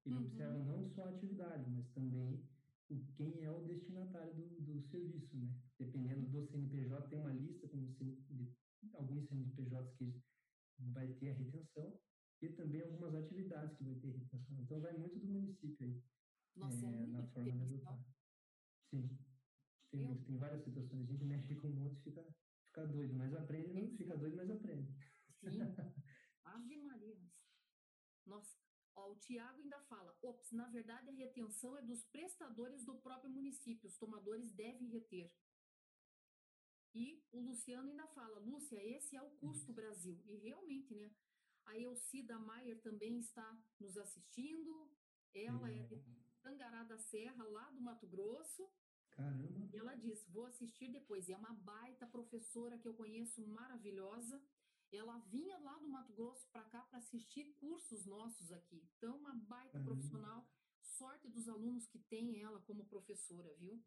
[0.06, 0.22] Ele uhum.
[0.22, 2.40] observa não só a atividade, mas também
[2.88, 5.52] o, quem é o destinatário do, do serviço, né?
[5.78, 8.54] Dependendo do CNPJ, tem uma lista com de,
[8.92, 10.14] alguns CNPJs que
[10.78, 11.98] vai ter a retenção
[12.40, 14.56] e também algumas atividades que vai ter retenção.
[14.60, 16.00] Então, vai muito do município aí,
[16.54, 18.00] Nossa, é, é na forma de adotar.
[18.88, 19.18] Sim,
[19.90, 20.16] tem, Eu...
[20.24, 21.02] tem várias situações.
[21.02, 22.24] A gente mexe com um monte e fica,
[22.66, 24.94] fica doido, mas aprende, não fica doido, mas aprende.
[25.40, 25.48] Sim,
[26.44, 27.18] Ave Maria.
[28.24, 28.65] Nossa,
[28.96, 33.30] Ó, o Tiago ainda fala: ops, na verdade a retenção é dos prestadores do próprio
[33.30, 35.30] município, os tomadores devem reter.
[36.94, 40.18] E o Luciano ainda fala: Lúcia, esse é o custo Brasil.
[40.24, 41.14] E realmente, né?
[41.66, 43.46] A Elcida Maier também está
[43.78, 44.90] nos assistindo.
[45.34, 46.02] Ela é de
[46.40, 48.66] Tangará da Serra, lá do Mato Grosso.
[49.10, 49.68] Caramba!
[49.72, 51.28] E ela diz: vou assistir depois.
[51.28, 54.42] E é uma baita professora que eu conheço, maravilhosa.
[54.92, 58.82] Ela vinha lá do Mato Grosso para cá para assistir cursos nossos aqui.
[58.96, 59.90] Então, uma baita Caramba.
[59.90, 60.48] profissional.
[60.80, 63.82] Sorte dos alunos que tem ela como professora, viu?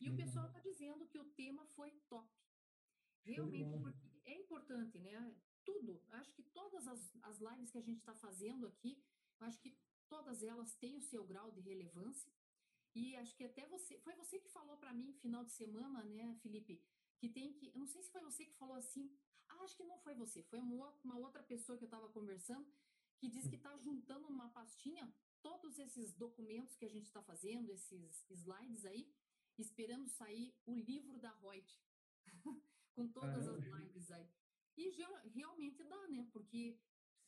[0.00, 2.28] E o pessoal está dizendo que o tema foi top.
[3.24, 5.34] Realmente, porque é importante, né?
[5.64, 6.02] Tudo.
[6.10, 9.02] Acho que todas as, as lives que a gente está fazendo aqui,
[9.40, 9.78] acho que
[10.08, 12.30] todas elas têm o seu grau de relevância.
[12.94, 16.34] E acho que até você, foi você que falou para mim final de semana, né,
[16.42, 16.80] Felipe,
[17.18, 19.10] que tem que, eu não sei se foi você que falou assim,
[19.48, 22.66] ah, acho que não foi você, foi uma, outra pessoa que eu estava conversando,
[23.18, 25.12] que diz que está juntando numa pastinha
[25.42, 29.12] todos esses documentos que a gente está fazendo, esses slides aí,
[29.58, 31.80] esperando sair o livro da Reut,
[32.94, 34.28] com todas as lives aí.
[34.76, 36.28] E já, realmente dá, né?
[36.32, 36.78] Porque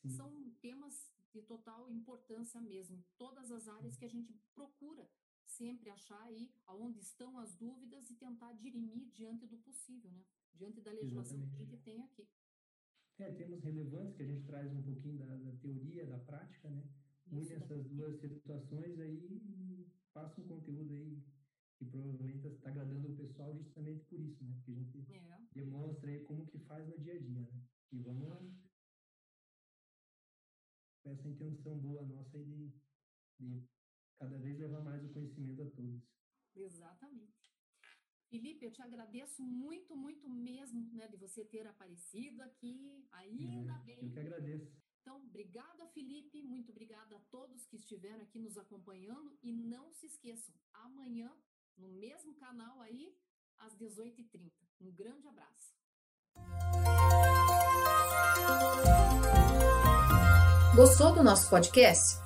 [0.02, 0.10] Sim.
[0.10, 3.04] são temas de total importância mesmo.
[3.16, 5.08] Todas as áreas que a gente procura
[5.56, 10.22] sempre achar aí aonde estão as dúvidas e tentar dirimir diante do possível, né?
[10.54, 11.56] Diante da legislação Exatamente.
[11.56, 12.28] que a gente tem aqui.
[13.18, 16.84] É, temos relevantes que a gente traz um pouquinho da, da teoria, da prática, né?
[17.32, 21.22] Une essas duas situações aí e passa um conteúdo aí
[21.78, 24.52] que provavelmente está agradando o pessoal justamente por isso, né?
[24.56, 25.40] Porque a gente é.
[25.54, 27.62] demonstra aí como que faz no dia a dia, né?
[27.92, 28.28] E vamos
[31.02, 32.72] com essa intenção boa nossa aí de,
[33.40, 33.75] de
[34.18, 36.02] cada vez levar mais o conhecimento a todos.
[36.54, 37.54] Exatamente.
[38.28, 43.84] Felipe, eu te agradeço muito, muito mesmo, né, de você ter aparecido aqui, ainda é,
[43.84, 43.98] bem.
[44.02, 44.72] Eu que agradeço.
[45.00, 50.06] Então, obrigada, Felipe, muito obrigada a todos que estiveram aqui nos acompanhando e não se
[50.06, 51.32] esqueçam, amanhã
[51.76, 53.16] no mesmo canal aí,
[53.58, 54.50] às 18h30.
[54.80, 55.76] Um grande abraço.
[60.74, 62.25] Gostou do nosso podcast?